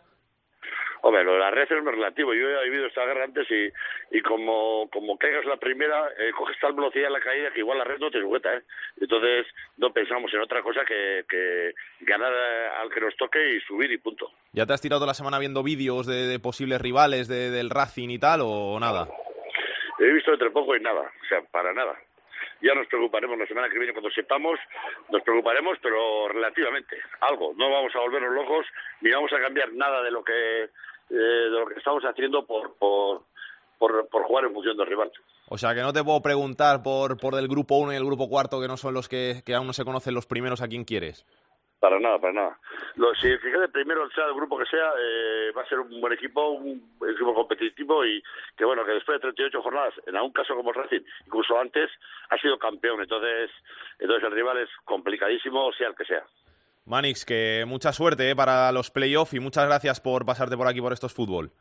[1.02, 2.34] Hombre, lo de la red es muy relativo.
[2.34, 3.70] Yo he vivido esta guerra antes y,
[4.16, 7.78] y como, como caigas la primera, eh, coges tal velocidad en la caída que igual
[7.78, 8.54] la red no te sujeta.
[8.54, 8.62] ¿eh?
[9.00, 9.46] Entonces
[9.78, 13.98] no pensamos en otra cosa que, que ganar al que nos toque y subir y
[13.98, 14.30] punto.
[14.52, 18.10] ¿Ya te has tirado la semana viendo vídeos de, de posibles rivales de, del Racing
[18.10, 19.08] y tal o nada?
[19.98, 21.94] He visto entre poco y nada, o sea, para nada
[22.62, 24.58] ya nos preocuparemos la semana que viene cuando sepamos,
[25.10, 27.54] nos preocuparemos, pero relativamente, algo.
[27.56, 28.66] No vamos a volvernos locos
[29.00, 30.68] ni vamos a cambiar nada de lo que
[31.10, 33.22] eh, de lo que estamos haciendo por, por,
[33.78, 35.10] por, por, jugar en función del rival.
[35.48, 38.28] O sea, que no te puedo preguntar por, por del grupo 1 y el grupo
[38.28, 40.84] cuarto, que no son los que, que aún no se conocen los primeros, a quién
[40.84, 41.26] quieres.
[41.80, 42.58] Para nada, para nada.
[42.96, 46.12] Lo, si fíjate, primero, sea el grupo que sea, eh, va a ser un buen
[46.12, 48.22] equipo, un equipo competitivo y
[48.54, 51.90] que, bueno, que después de 38 jornadas, en algún caso como el Racing, incluso antes,
[52.28, 53.00] ha sido campeón.
[53.00, 53.50] Entonces,
[53.98, 56.22] entonces el rival es complicadísimo, sea el que sea.
[56.90, 60.80] Manix, que mucha suerte eh, para los playoffs y muchas gracias por pasarte por aquí
[60.80, 61.52] por estos fútbol.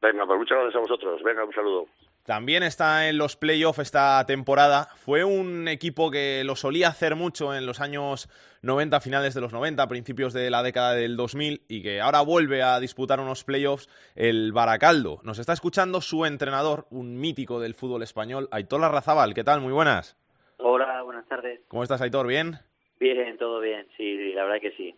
[0.00, 1.22] Venga, pues muchas gracias a vosotros.
[1.24, 1.86] Venga, un saludo.
[2.24, 4.88] También está en los playoffs esta temporada.
[4.96, 8.28] Fue un equipo que lo solía hacer mucho en los años
[8.62, 12.62] 90, finales de los 90, principios de la década del 2000 y que ahora vuelve
[12.62, 15.18] a disputar unos playoffs el Baracaldo.
[15.24, 19.34] Nos está escuchando su entrenador, un mítico del fútbol español, Aitor Larrazabal.
[19.34, 19.60] ¿Qué tal?
[19.60, 20.16] Muy buenas.
[20.58, 21.60] Hola, buenas tardes.
[21.66, 22.28] ¿Cómo estás, Aitor?
[22.28, 22.60] ¿Bien?
[22.98, 24.94] Bien, todo bien, sí, la verdad que sí.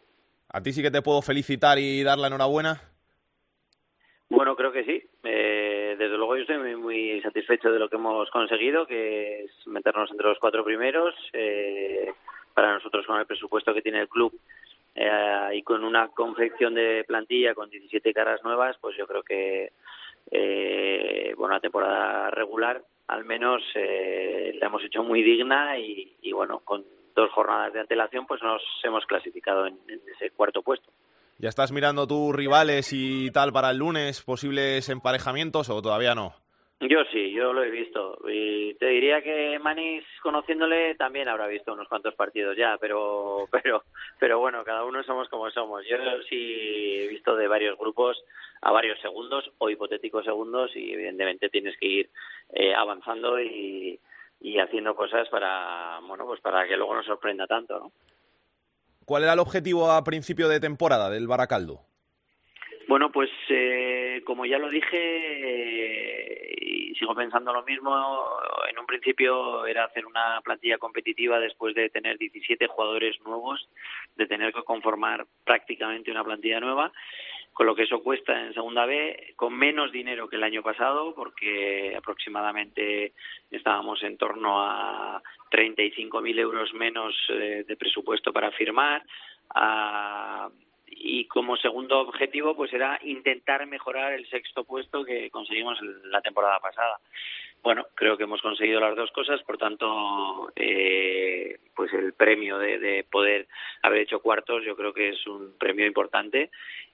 [0.51, 2.80] ¿A ti sí que te puedo felicitar y dar la enhorabuena?
[4.30, 5.03] Bueno, creo que sí.
[5.24, 9.66] Eh, desde luego yo estoy muy, muy, satisfecho de lo que hemos conseguido, que es
[9.66, 11.14] meternos entre los cuatro primeros.
[11.32, 12.12] Eh,
[12.59, 14.36] para nosotros con el presupuesto que tiene el club
[14.96, 19.70] eh, y con una confección de plantilla con 17 caras nuevas, pues yo creo que
[20.28, 26.32] eh, bueno, la temporada regular al menos eh, la hemos hecho muy digna y, y
[26.32, 26.84] bueno, con
[27.19, 30.91] dos jornadas de antelación pues nos hemos clasificado en, en ese cuarto puesto.
[31.39, 36.35] ¿Ya estás mirando tus rivales y tal para el lunes, posibles emparejamientos o todavía no?
[36.81, 38.19] Yo sí, yo lo he visto.
[38.29, 43.83] Y te diría que Manis, conociéndole, también habrá visto unos cuantos partidos ya, pero, pero,
[44.21, 45.85] pero bueno, cada uno somos como somos.
[45.89, 45.97] Yo
[46.29, 48.23] sí he visto de varios grupos
[48.62, 52.11] a varios segundos o hipotéticos segundos y evidentemente tienes que ir
[52.53, 53.99] eh, avanzando y,
[54.41, 57.93] y haciendo cosas para, bueno, pues para que luego no sorprenda tanto, ¿no?
[59.05, 61.80] ¿Cuál era el objetivo a principio de temporada del Baracaldo?
[62.89, 67.95] Bueno, pues eh, como ya lo dije eh, y sigo pensando lo mismo,
[68.70, 73.68] en un principio era hacer una plantilla competitiva después de tener 17 jugadores nuevos,
[74.16, 76.93] de tener que conformar prácticamente una plantilla nueva,
[77.59, 81.13] con lo que eso cuesta en segunda B, con menos dinero que el año pasado,
[81.13, 83.15] porque aproximadamente
[83.51, 89.03] estábamos en torno a 35.000 euros menos eh, de presupuesto para firmar.
[89.57, 90.49] A,
[90.87, 96.61] y como segundo objetivo pues era intentar mejorar el sexto puesto que conseguimos la temporada
[96.61, 97.01] pasada.
[97.61, 103.05] Bueno, creo que hemos conseguido las dos cosas, por tanto, eh, pues el premio de
[103.11, 103.49] poder
[103.83, 106.51] haber hecho cuartos yo creo que es un premio importante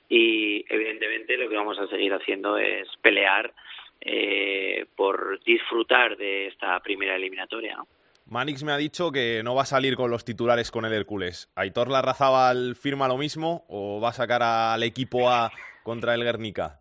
[0.08, 3.52] y evidentemente lo que vamos a seguir haciendo es pelear
[4.00, 7.76] eh, por disfrutar de esta primera eliminatoria.
[7.76, 7.86] ¿no?
[8.26, 11.50] Manix me ha dicho que no va a salir con los titulares con el Hércules.
[11.56, 15.52] ¿Aitor Larrazábal firma lo mismo o va a sacar al equipo A
[15.82, 16.80] contra el Guernica?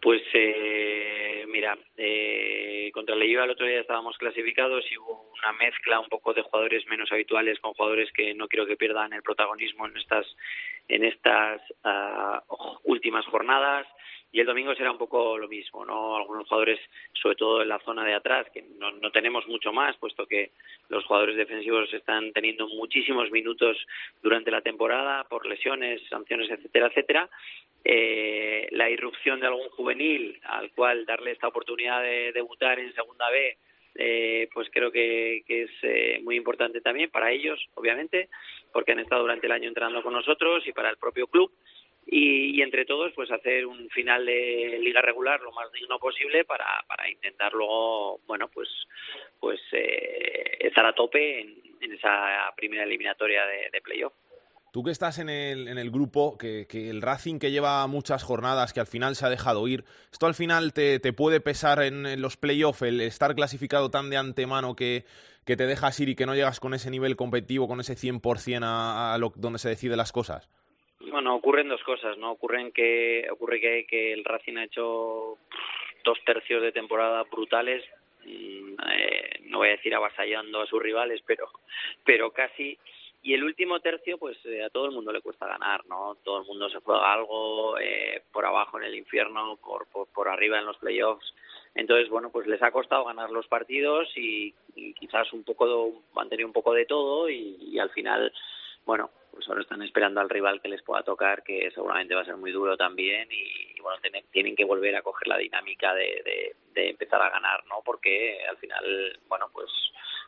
[0.00, 5.52] Pues eh, mira, eh, contra el Leiva el otro día estábamos clasificados y hubo una
[5.52, 9.22] mezcla un poco de jugadores menos habituales con jugadores que no quiero que pierdan el
[9.22, 10.26] protagonismo en estas
[10.88, 12.40] en estas uh,
[12.84, 13.86] últimas jornadas
[14.34, 16.16] y el domingo será un poco lo mismo, ¿no?
[16.16, 16.80] Algunos jugadores,
[17.12, 20.50] sobre todo en la zona de atrás, que no, no tenemos mucho más, puesto que
[20.88, 23.76] los jugadores defensivos están teniendo muchísimos minutos
[24.20, 27.30] durante la temporada por lesiones, sanciones, etcétera, etcétera.
[27.84, 33.30] Eh, la irrupción de algún juvenil al cual darle esta oportunidad de debutar en Segunda
[33.30, 33.56] B,
[33.94, 38.28] eh, pues creo que, que es eh, muy importante también para ellos, obviamente,
[38.72, 41.52] porque han estado durante el año entrenando con nosotros y para el propio club
[42.06, 46.66] y, entre todos pues hacer un final de liga regular lo más digno posible para,
[46.88, 48.68] para intentar luego bueno pues
[49.40, 54.14] pues eh, estar a tope en, esa primera eliminatoria de, de playoff
[54.74, 58.72] Tú que estás en el, en el grupo, que, el Racing que lleva muchas jornadas,
[58.72, 62.20] que al final se ha dejado ir, ¿esto al final te, te puede pesar en,
[62.20, 65.04] los playoffs el estar clasificado tan de antemano que,
[65.44, 68.64] que, te dejas ir y que no llegas con ese nivel competitivo, con ese 100%
[68.64, 70.48] a, a lo, donde se deciden las cosas?
[71.10, 72.32] Bueno, ocurren dos cosas, ¿no?
[72.32, 75.38] Ocurren que, ocurre que, el Racing ha hecho
[76.04, 77.84] dos tercios de temporada brutales,
[78.24, 81.48] mm, eh, no voy a decir avasallando a sus rivales, pero,
[82.04, 82.78] pero casi.
[83.22, 86.16] Y el último tercio, pues eh, a todo el mundo le cuesta ganar, ¿no?
[86.24, 90.28] Todo el mundo se juega algo eh, por abajo en el infierno, por, por, por
[90.28, 91.34] arriba en los playoffs.
[91.74, 96.28] Entonces, bueno, pues les ha costado ganar los partidos y, y quizás un poco, han
[96.28, 98.32] tenido un poco de todo y, y al final,
[98.84, 102.24] bueno, pues ahora están esperando al rival que les pueda tocar, que seguramente va a
[102.24, 106.22] ser muy duro también y, bueno, tienen, tienen, que volver a coger la dinámica de,
[106.24, 107.82] de, de, empezar a ganar, ¿no?
[107.84, 109.70] Porque al final, bueno, pues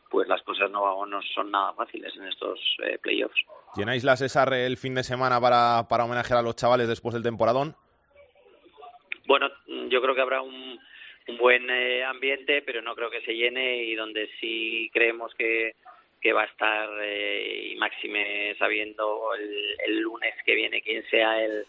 [0.09, 3.39] pues las cosas no, no son nada fáciles en estos eh, playoffs.
[3.75, 7.23] ¿Llenáis la César el fin de semana para, para homenajear a los chavales después del
[7.23, 7.75] temporadón?
[9.25, 9.49] Bueno,
[9.89, 10.79] yo creo que habrá un,
[11.27, 15.75] un buen eh, ambiente, pero no creo que se llene y donde sí creemos que
[16.21, 21.43] que va a estar eh, y máxime sabiendo el, el, lunes que viene quién sea
[21.43, 21.65] el,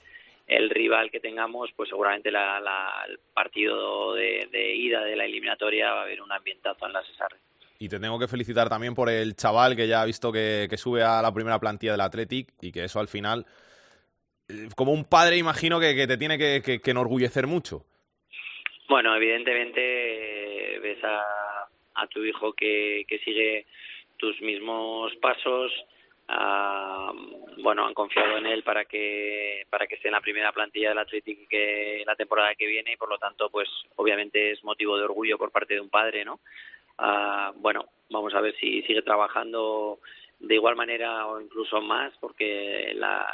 [0.47, 5.27] el rival que tengamos, pues seguramente la, la, el partido de, de, ida de la
[5.27, 7.35] eliminatoria va a haber un ambientazo en la Cesar.
[7.79, 10.77] Y te tengo que felicitar también por el chaval que ya ha visto que, que
[10.77, 13.47] sube a la primera plantilla del Athletic y que eso al final,
[14.49, 17.85] eh, como un padre imagino que, que te tiene que, que, que enorgullecer mucho.
[18.89, 23.67] Bueno, evidentemente eh, ves a, a tu hijo que, que sigue
[24.19, 25.73] tus mismos pasos.
[26.29, 30.91] Uh, bueno, han confiado en él para que para que esté en la primera plantilla
[30.91, 34.99] del Athletic que la temporada que viene y por lo tanto, pues obviamente es motivo
[34.99, 36.41] de orgullo por parte de un padre, ¿no?
[36.99, 40.01] Uh, bueno, vamos a ver si sigue trabajando
[40.41, 43.27] de igual manera o incluso más porque la,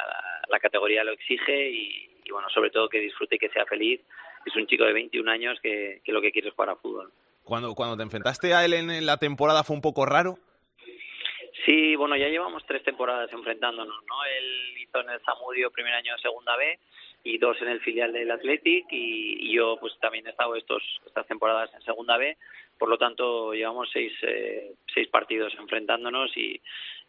[0.47, 4.01] la categoría lo exige y, y, bueno, sobre todo que disfrute y que sea feliz.
[4.45, 7.11] Es un chico de 21 años que, que lo que quiere es jugar a fútbol.
[7.43, 10.37] Cuando, cuando te enfrentaste a él en la temporada fue un poco raro.
[11.65, 14.15] Sí, bueno, ya llevamos tres temporadas enfrentándonos, ¿no?
[14.25, 16.77] Él hizo en el Zamudio primer año de segunda B
[17.23, 21.25] y dos en el filial del Athletic y, yo pues también he estado estos, estas
[21.25, 22.37] temporadas en segunda B,
[22.77, 26.61] por lo tanto llevamos seis, eh, seis partidos enfrentándonos y,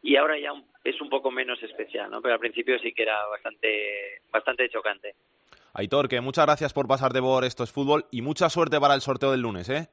[0.02, 0.52] y ahora ya
[0.84, 2.22] es un poco menos especial, ¿no?
[2.22, 5.14] Pero al principio sí que era bastante, bastante chocante.
[5.74, 9.02] Aitor, que muchas gracias por pasarte por Esto es Fútbol y mucha suerte para el
[9.02, 9.88] sorteo del lunes, ¿eh?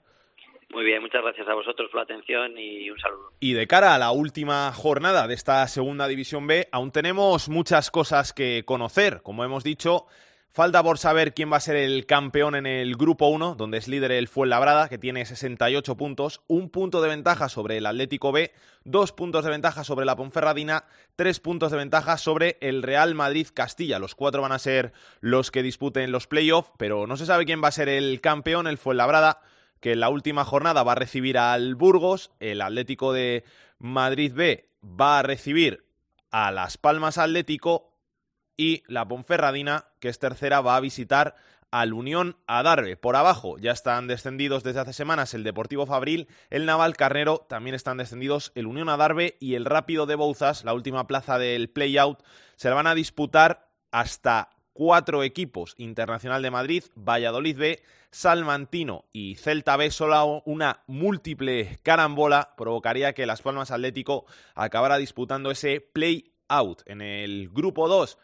[0.73, 3.31] Muy bien, muchas gracias a vosotros por la atención y un saludo.
[3.39, 7.91] Y de cara a la última jornada de esta segunda división B, aún tenemos muchas
[7.91, 9.21] cosas que conocer.
[9.21, 10.07] Como hemos dicho,
[10.51, 13.87] falta por saber quién va a ser el campeón en el grupo 1, donde es
[13.87, 18.51] líder el Fuenlabrada, que tiene 68 puntos, un punto de ventaja sobre el Atlético B,
[18.83, 23.45] dos puntos de ventaja sobre la Ponferradina, tres puntos de ventaja sobre el Real Madrid
[23.53, 23.99] Castilla.
[23.99, 27.63] Los cuatro van a ser los que disputen los playoffs, pero no se sabe quién
[27.63, 29.39] va a ser el campeón, el Fuenlabrada
[29.83, 33.43] que en la última jornada va a recibir al Burgos, el Atlético de
[33.79, 35.85] Madrid B va a recibir
[36.31, 37.91] a Las Palmas Atlético
[38.55, 41.35] y la Ponferradina, que es tercera, va a visitar
[41.69, 42.95] al Unión Adarve.
[42.95, 47.75] Por abajo ya están descendidos desde hace semanas el Deportivo Fabril, el Naval Carnero, también
[47.75, 52.23] están descendidos el Unión Adarve y el Rápido de Bouzas, la última plaza del play-out,
[52.55, 59.35] se la van a disputar hasta cuatro equipos, Internacional de Madrid, Valladolid B, Salmantino y
[59.35, 66.81] Celta B, solo una múltiple carambola provocaría que Las Palmas Atlético acabara disputando ese play-out.
[66.85, 68.17] En el grupo 2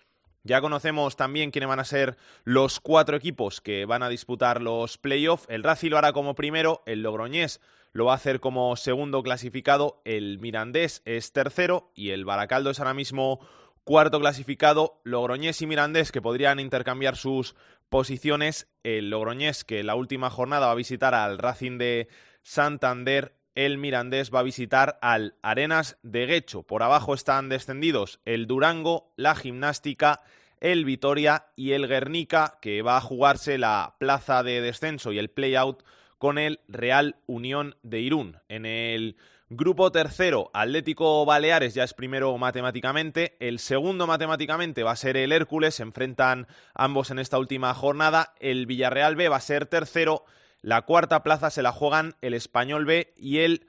[0.44, 4.98] ya conocemos también quiénes van a ser los cuatro equipos que van a disputar los
[4.98, 5.46] playoffs.
[5.50, 7.60] El Racing lo hará como primero, el Logroñés
[7.92, 12.80] lo va a hacer como segundo clasificado, el Mirandés es tercero y el Baracaldo es
[12.80, 13.40] ahora mismo
[13.84, 17.56] cuarto clasificado, Logroñés y Mirandés, que podrían intercambiar sus
[17.90, 18.68] posiciones.
[18.84, 22.08] El Logroñés, que la última jornada va a visitar al Racing de
[22.44, 23.36] Santander.
[23.56, 26.64] El Mirandés va a visitar al Arenas de Guecho.
[26.64, 30.22] Por abajo están descendidos el Durango, la Gimnástica,
[30.62, 35.30] el Vitoria y el Guernica, que va a jugarse la plaza de descenso y el
[35.30, 35.84] play-out
[36.18, 38.38] con el Real Unión de Irún.
[38.50, 39.18] En el
[39.50, 45.32] grupo tercero, Atlético Baleares ya es primero matemáticamente, el segundo matemáticamente va a ser el
[45.32, 50.24] Hércules, se enfrentan ambos en esta última jornada, el Villarreal B va a ser tercero,
[50.62, 53.68] la cuarta plaza se la juegan el Español B y el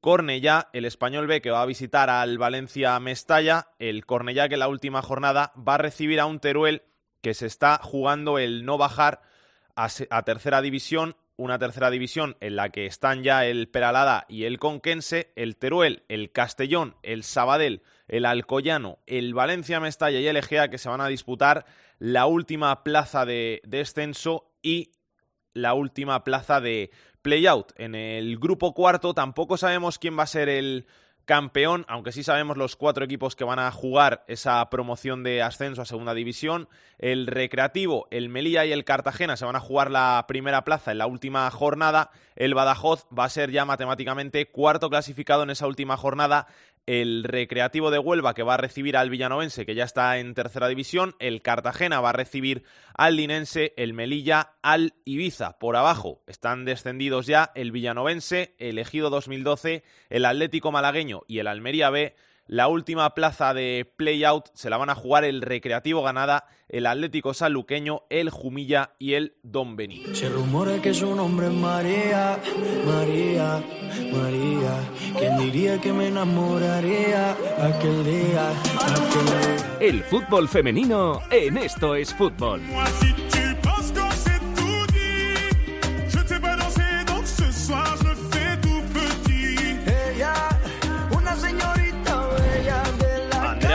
[0.00, 4.60] Cornellá, el Español B que va a visitar al Valencia Mestalla, el Cornellá que en
[4.60, 6.82] la última jornada va a recibir a un Teruel
[7.20, 9.22] que se está jugando el no bajar
[9.76, 14.58] a, tercera división una tercera división en la que están ya el Peralada y el
[14.58, 20.68] Conquense, el Teruel, el Castellón, el Sabadell, el Alcoyano, el Valencia Mestalla y el Egea
[20.68, 21.66] que se van a disputar
[21.98, 24.92] la última plaza de descenso y
[25.52, 26.90] la última plaza de
[27.22, 27.72] playout.
[27.76, 30.86] En el grupo cuarto tampoco sabemos quién va a ser el
[31.24, 35.82] campeón, aunque sí sabemos los cuatro equipos que van a jugar esa promoción de ascenso
[35.82, 36.68] a segunda división.
[36.98, 40.98] El Recreativo, el Melilla y el Cartagena se van a jugar la primera plaza en
[40.98, 42.10] la última jornada.
[42.36, 46.46] El Badajoz va a ser ya matemáticamente cuarto clasificado en esa última jornada
[46.86, 50.68] el Recreativo de Huelva que va a recibir al Villanovense que ya está en tercera
[50.68, 52.64] división, el Cartagena va a recibir
[52.94, 55.58] al Linense, el Melilla al Ibiza.
[55.58, 61.46] Por abajo están descendidos ya el Villanovense, el Ejido 2012, el Atlético Malagueño y el
[61.46, 62.14] Almería B
[62.52, 67.32] la última plaza de play-out se la van a jugar el Recreativo Ganada, el Atlético
[67.32, 70.14] Sanluqueño, el Jumilla y el Don Benito.
[70.14, 72.38] Se rumora que su nombre es María,
[72.84, 73.64] María,
[74.12, 75.18] María.
[75.18, 79.78] ¿Quién diría que me enamoraría aquel día, aquel día?
[79.80, 82.60] El fútbol femenino en Esto es Fútbol.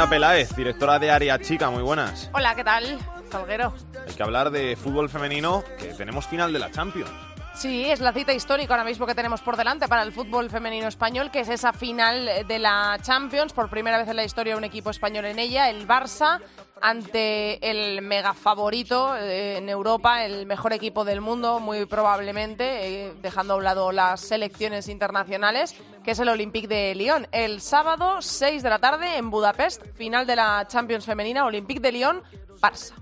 [0.08, 2.30] Andrea Peláez, directora de Área Chica, muy buenas.
[2.34, 2.98] Hola, ¿qué tal,
[3.30, 3.74] Salguero?
[4.08, 7.12] Hay que hablar de fútbol femenino, que tenemos final de la Champions.
[7.56, 10.88] Sí, es la cita histórica ahora mismo que tenemos por delante para el fútbol femenino
[10.88, 14.64] español, que es esa final de la Champions, por primera vez en la historia un
[14.64, 16.40] equipo español en ella, el Barça,
[16.82, 23.14] ante el mega favorito eh, en Europa, el mejor equipo del mundo, muy probablemente, eh,
[23.22, 27.28] dejando a un lado las selecciones internacionales, que es el Olympique de Lyon.
[27.32, 31.92] El sábado, 6 de la tarde, en Budapest, final de la Champions femenina, Olympique de
[31.92, 32.24] Lyon,
[32.62, 32.94] Barça.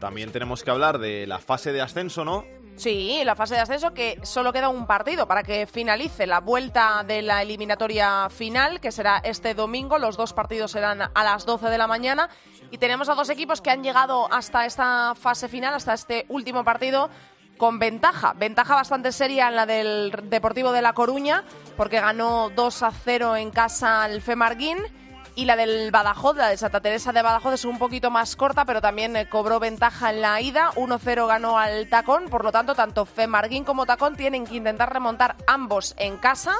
[0.00, 2.44] También tenemos que hablar de la fase de ascenso, ¿no?
[2.78, 7.02] Sí, la fase de ascenso que solo queda un partido para que finalice la vuelta
[7.04, 9.98] de la eliminatoria final, que será este domingo.
[9.98, 12.28] Los dos partidos serán a las 12 de la mañana.
[12.70, 16.62] Y tenemos a dos equipos que han llegado hasta esta fase final, hasta este último
[16.62, 17.10] partido,
[17.56, 18.34] con ventaja.
[18.34, 21.42] Ventaja bastante seria en la del Deportivo de La Coruña,
[21.76, 24.78] porque ganó 2 a 0 en casa al Femarguín
[25.38, 28.64] y la del Badajoz, la de Santa Teresa de Badajoz, es un poquito más corta,
[28.64, 30.72] pero también eh, cobró ventaja en la ida.
[30.74, 35.36] 1-0 ganó al Tacón, por lo tanto, tanto Femarguín como Tacón tienen que intentar remontar
[35.46, 36.56] ambos en casa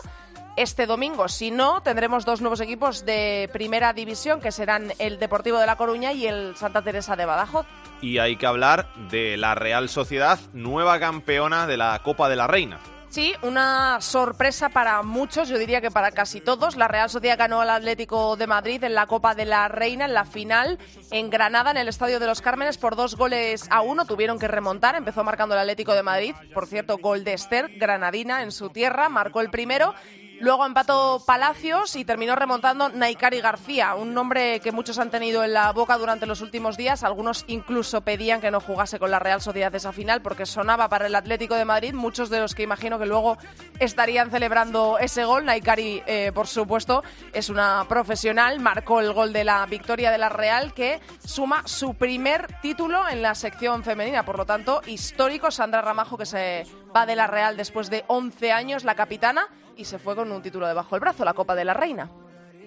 [0.54, 1.26] este domingo.
[1.26, 5.74] Si no, tendremos dos nuevos equipos de primera división, que serán el Deportivo de La
[5.74, 7.66] Coruña y el Santa Teresa de Badajoz.
[8.00, 12.46] Y hay que hablar de la Real Sociedad, nueva campeona de la Copa de la
[12.46, 12.78] Reina.
[13.10, 16.76] Sí, una sorpresa para muchos, yo diría que para casi todos.
[16.76, 20.12] La Real Sociedad ganó al Atlético de Madrid en la Copa de la Reina, en
[20.12, 20.78] la final,
[21.10, 24.04] en Granada, en el Estadio de los Cármenes, por dos goles a uno.
[24.04, 26.34] Tuvieron que remontar, empezó marcando el Atlético de Madrid.
[26.52, 29.94] Por cierto, gol de Esther, granadina en su tierra, marcó el primero.
[30.40, 35.52] Luego empató Palacios y terminó remontando Naikari García, un nombre que muchos han tenido en
[35.52, 37.02] la boca durante los últimos días.
[37.02, 41.06] Algunos incluso pedían que no jugase con la Real Sociedad esa final porque sonaba para
[41.06, 41.92] el Atlético de Madrid.
[41.92, 43.36] Muchos de los que imagino que luego
[43.80, 45.44] estarían celebrando ese gol.
[45.44, 48.60] Naikari, eh, por supuesto, es una profesional.
[48.60, 53.22] Marcó el gol de la victoria de la Real que suma su primer título en
[53.22, 54.24] la sección femenina.
[54.24, 55.50] Por lo tanto, histórico.
[55.50, 56.64] Sandra Ramajo que se
[56.94, 60.42] va de la Real después de 11 años, la capitana y se fue con un
[60.42, 62.10] título debajo del brazo, la Copa de la Reina.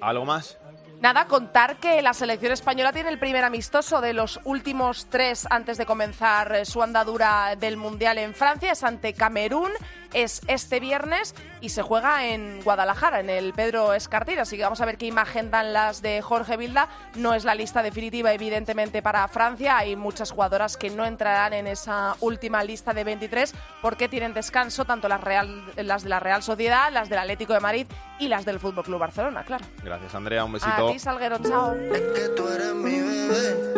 [0.02, 0.58] ¿Algo más?
[1.02, 5.80] Nada, contar que la selección española tiene el primer amistoso de los últimos tres antes
[5.80, 8.72] de comenzar eh, su andadura del Mundial en Francia.
[8.72, 9.72] Es ante Camerún,
[10.14, 14.38] es este viernes y se juega en Guadalajara, en el Pedro Escartín.
[14.38, 16.88] Así que vamos a ver qué imagen dan las de Jorge Vilda.
[17.16, 19.78] No es la lista definitiva, evidentemente, para Francia.
[19.78, 24.86] Hay muchas jugadoras que no entrarán en esa última lista de 23 porque tienen descanso
[24.86, 27.88] tanto las, Real, las de la Real Sociedad, las del Atlético de Madrid
[28.20, 29.66] y las del Fútbol Club Barcelona, claro.
[29.84, 30.46] Gracias, Andrea.
[30.46, 30.91] Un besito.
[30.92, 31.38] Ti, Salguero.
[31.40, 31.74] Chao.
[31.74, 33.72] Es que tú eres mi bebé.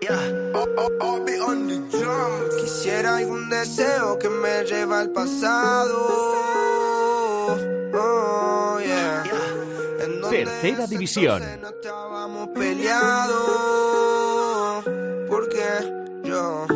[0.00, 0.52] Yeah.
[0.54, 2.32] Oh, oh, oh, be on the drum.
[2.60, 5.96] Quisiera algún deseo que me lleva al pasado.
[7.94, 9.24] Oh, yeah.
[10.30, 11.42] Tercera División.
[11.60, 13.36] No estábamos peleados
[15.28, 15.64] porque
[16.24, 16.66] yo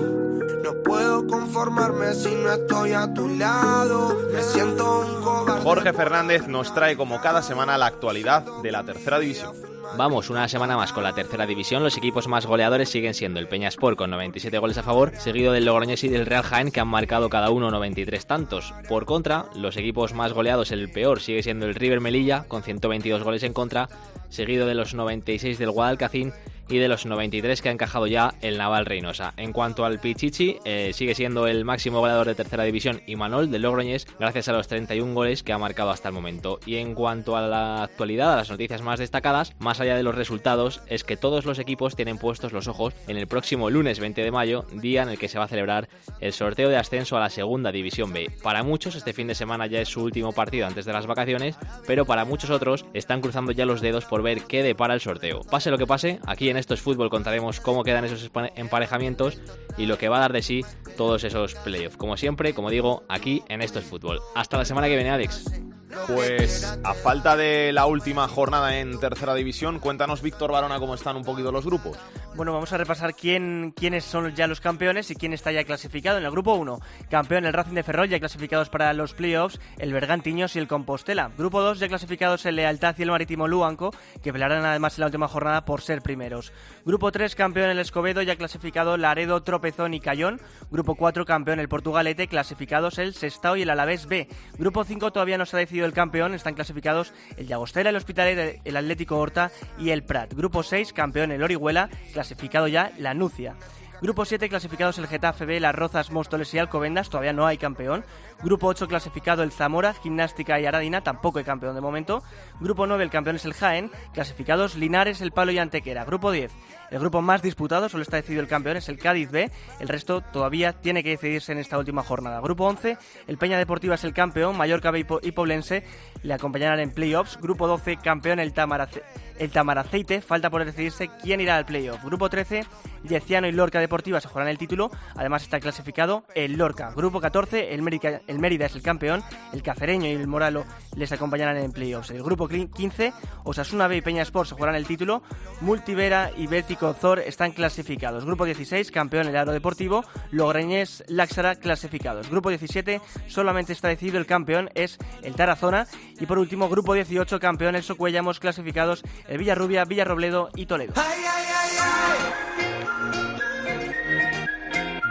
[0.65, 4.17] no puedo conformarme si no estoy a tu lado.
[4.33, 5.30] Me siento un.
[5.63, 9.55] Jorge Fernández nos trae como cada semana la actualidad de la tercera división.
[9.97, 11.83] Vamos, una semana más con la tercera división.
[11.83, 15.67] Los equipos más goleadores siguen siendo el Peñaspor con 97 goles a favor, seguido del
[15.67, 18.73] Logroñés y del Real Jaén que han marcado cada uno 93 tantos.
[18.89, 23.23] Por contra, los equipos más goleados, el peor sigue siendo el River Melilla con 122
[23.23, 23.89] goles en contra,
[24.29, 26.33] seguido de los 96 del Guadalcacín
[26.71, 29.35] y de los 93 que ha encajado ya el Naval Reynosa.
[29.37, 33.51] En cuanto al Pichichi, eh, sigue siendo el máximo goleador de tercera división y Manol
[33.51, 36.61] del Logroñés gracias a los 31 goles que ha marcado hasta el momento.
[36.67, 40.15] Y en cuanto a la actualidad, a las noticias más destacadas, más allá de los
[40.15, 44.23] resultados, es que todos los equipos tienen puestos los ojos en el próximo lunes 20
[44.23, 45.89] de mayo, día en el que se va a celebrar
[46.21, 48.31] el sorteo de ascenso a la segunda división B.
[48.43, 51.57] Para muchos este fin de semana ya es su último partido antes de las vacaciones,
[51.87, 55.41] pero para muchos otros están cruzando ya los dedos por ver qué depara el sorteo.
[55.43, 59.41] Pase lo que pase, aquí en esto es fútbol contaremos cómo quedan esos emparejamientos
[59.77, 60.65] y lo que va a dar de sí
[60.97, 61.97] todos esos playoffs.
[61.97, 64.21] Como siempre, como digo, aquí en esto es fútbol.
[64.35, 65.70] Hasta la semana que viene, Alex.
[66.07, 71.17] Pues a falta de la última jornada en tercera división, cuéntanos Víctor Barona cómo están
[71.17, 71.99] un poquito los grupos.
[72.37, 76.19] Bueno, vamos a repasar quién, quiénes son ya los campeones y quién está ya clasificado.
[76.19, 76.79] En el grupo 1,
[77.11, 81.33] campeón el Racing de Ferrol, ya clasificados para los playoffs, el Bergantiños y el Compostela.
[81.37, 85.07] Grupo 2, ya clasificados el Lealtad y el Marítimo Luanco, que pelearán además en la
[85.07, 86.53] última jornada por ser primeros.
[86.85, 90.41] Grupo 3, campeón el Escobedo, ya clasificado Laredo, Tropezón y Cayón.
[90.71, 94.29] Grupo 4, campeón el Portugalete, clasificados el Sestao y el Alavés B.
[94.57, 98.61] Grupo 5, todavía no se ha decidido el campeón, están clasificados el Llagostera, el Hospitalet,
[98.65, 100.35] el Atlético Horta y el Prat.
[100.35, 103.57] Grupo 6, campeón el Orihuela, clasificado ya la Nucia.
[104.03, 108.03] Grupo 7 clasificados el Getafe B, Las Rozas, Móstoles y Alcobendas, todavía no hay campeón.
[108.43, 112.23] Grupo 8 clasificado el Zamora, Gimnástica y Aradina, tampoco hay campeón de momento.
[112.61, 116.07] Grupo 9 el campeón es el Jaén, clasificados Linares, El Palo y Antequera.
[116.07, 116.51] Grupo 10
[116.91, 119.51] el grupo más disputado, solo está decidido el campeón, es el Cádiz B.
[119.79, 122.41] El resto todavía tiene que decidirse en esta última jornada.
[122.41, 125.85] Grupo 11, el Peña Deportiva es el campeón, Mallorca B y Poblense
[126.23, 127.39] le acompañarán en playoffs.
[127.41, 129.03] Grupo 12, campeón el Tamarace
[129.41, 130.21] el Tamaraceite.
[130.21, 132.05] Falta por decidirse quién irá al playoff.
[132.05, 132.65] Grupo 13,
[133.05, 134.91] Yeciano y Lorca Deportiva se jugarán el título.
[135.17, 136.93] Además está clasificado el Lorca.
[136.95, 137.81] Grupo 14, el
[138.27, 139.23] el Mérida es el campeón.
[139.53, 140.65] El Cacereño y el Moralo
[140.95, 142.11] les acompañarán en playoffs.
[142.11, 143.13] El grupo 15,
[143.45, 145.23] Osasuna B y Peña Sport se jugarán el título.
[145.63, 148.25] Multivera y Bético Zor están clasificados.
[148.25, 150.05] Grupo 16, campeón el Aro Deportivo.
[150.31, 152.31] Logroñés Laxara clasificados.
[152.31, 155.87] Grupo 17, solamente está decidido el campeón, es el Tarazona.
[156.19, 160.95] Y por último, grupo 18, campeón el Socuellamos clasificados el Villarrubia, Villarrobledo y Toledo.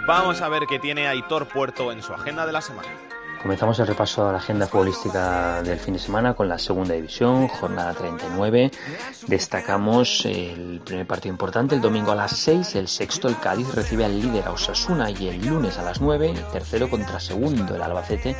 [0.08, 3.09] Vamos a ver qué tiene Aitor Puerto en su agenda de la semana.
[3.42, 7.48] Comenzamos el repaso a la agenda futbolística del fin de semana con la segunda división,
[7.48, 8.70] jornada 39.
[9.28, 14.04] Destacamos el primer partido importante, el domingo a las 6, el sexto, el Cádiz, recibe
[14.04, 17.82] al líder a Osasuna y el lunes a las 9, el tercero contra segundo, el
[17.82, 18.36] Albacete,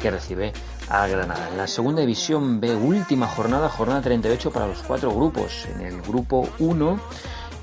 [0.00, 0.52] que recibe
[0.88, 1.48] a Granada.
[1.48, 5.66] En la segunda división B, última jornada, jornada 38 para los cuatro grupos.
[5.66, 7.00] En el grupo 1,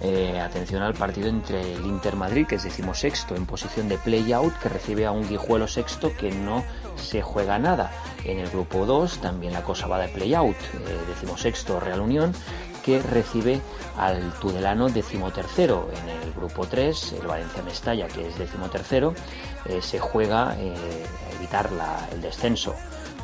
[0.01, 4.53] eh, atención al partido entre el Inter Madrid, que es decimosexto en posición de play-out,
[4.59, 6.63] que recibe a un Guijuelo sexto que no
[6.95, 7.91] se juega nada.
[8.23, 12.33] En el grupo 2 también la cosa va de play-out, eh, decimosexto Real Unión,
[12.83, 13.59] que recibe
[13.97, 15.89] al Tudelano decimotercero.
[15.91, 19.15] En el grupo 3, el Valencia Mestalla, que es decimotercero,
[19.65, 20.55] eh, se juega a
[21.37, 21.69] evitar
[22.13, 22.75] el descenso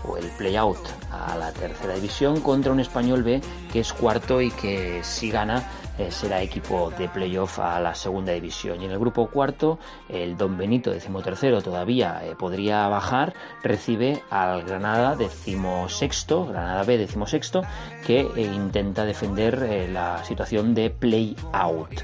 [0.06, 0.80] o el play-out
[1.12, 5.64] a la tercera división contra un español B que es cuarto y que si gana
[5.98, 8.82] eh, será equipo de playoff a la segunda división.
[8.82, 9.78] Y en el grupo cuarto,
[10.10, 17.62] el Don Benito, decimotercero, todavía eh, podría bajar, recibe al Granada, decimosexto, Granada B, decimosexto,
[18.06, 22.02] que eh, intenta defender la situación de play-out.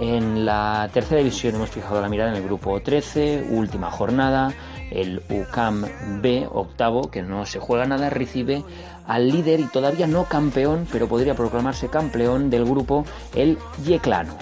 [0.00, 4.52] En la tercera división hemos fijado la mirada en el grupo 13, última jornada,
[5.00, 5.84] el UCAM
[6.20, 8.62] B, octavo, que no se juega nada, recibe
[9.06, 14.36] al líder y todavía no campeón, pero podría proclamarse campeón del grupo, el Yeclano.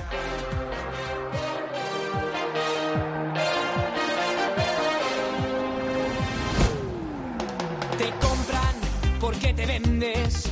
[7.98, 8.74] Te compran
[9.20, 10.51] porque te vendes,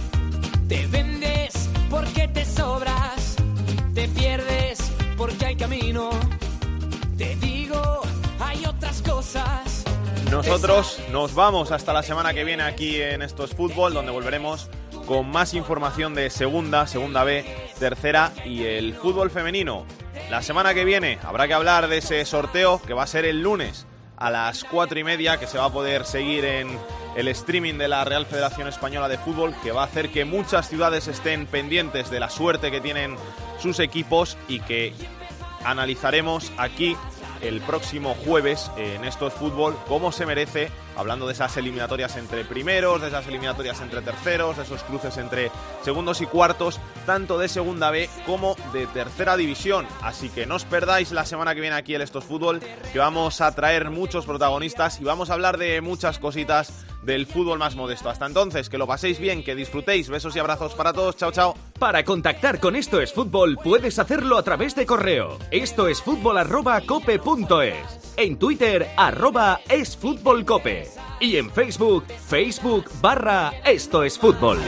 [0.68, 3.36] te vendes porque te sobras,
[3.94, 4.78] te pierdes
[5.16, 6.10] porque hay camino,
[7.16, 8.02] te digo,
[8.40, 9.67] hay otras cosas.
[10.38, 14.70] Nosotros nos vamos hasta la semana que viene aquí en Esto es Fútbol, donde volveremos
[15.04, 17.44] con más información de segunda, segunda B,
[17.80, 19.84] tercera y el fútbol femenino.
[20.30, 23.42] La semana que viene habrá que hablar de ese sorteo que va a ser el
[23.42, 26.68] lunes a las cuatro y media, que se va a poder seguir en
[27.16, 30.68] el streaming de la Real Federación Española de Fútbol, que va a hacer que muchas
[30.68, 33.16] ciudades estén pendientes de la suerte que tienen
[33.58, 34.92] sus equipos y que
[35.64, 36.96] analizaremos aquí
[37.42, 43.00] el próximo jueves en estos fútbol cómo se merece, hablando de esas eliminatorias entre primeros,
[43.00, 45.50] de esas eliminatorias entre terceros, de esos cruces entre
[45.82, 49.86] segundos y cuartos, tanto de segunda B como de tercera división.
[50.02, 52.60] Así que no os perdáis la semana que viene aquí el Estos Fútbol,
[52.92, 57.58] que vamos a traer muchos protagonistas y vamos a hablar de muchas cositas del fútbol
[57.58, 58.10] más modesto.
[58.10, 60.08] Hasta entonces, que lo paséis bien, que disfrutéis.
[60.08, 61.16] Besos y abrazos para todos.
[61.16, 61.54] Chao, chao.
[61.78, 65.38] Para contactar con Esto es Fútbol puedes hacerlo a través de correo.
[65.50, 68.14] Esto es fútbol arroba cope.es.
[68.16, 70.88] En Twitter arroba es fútbol cope.
[71.20, 74.58] Y en Facebook, Facebook barra Esto es Fútbol.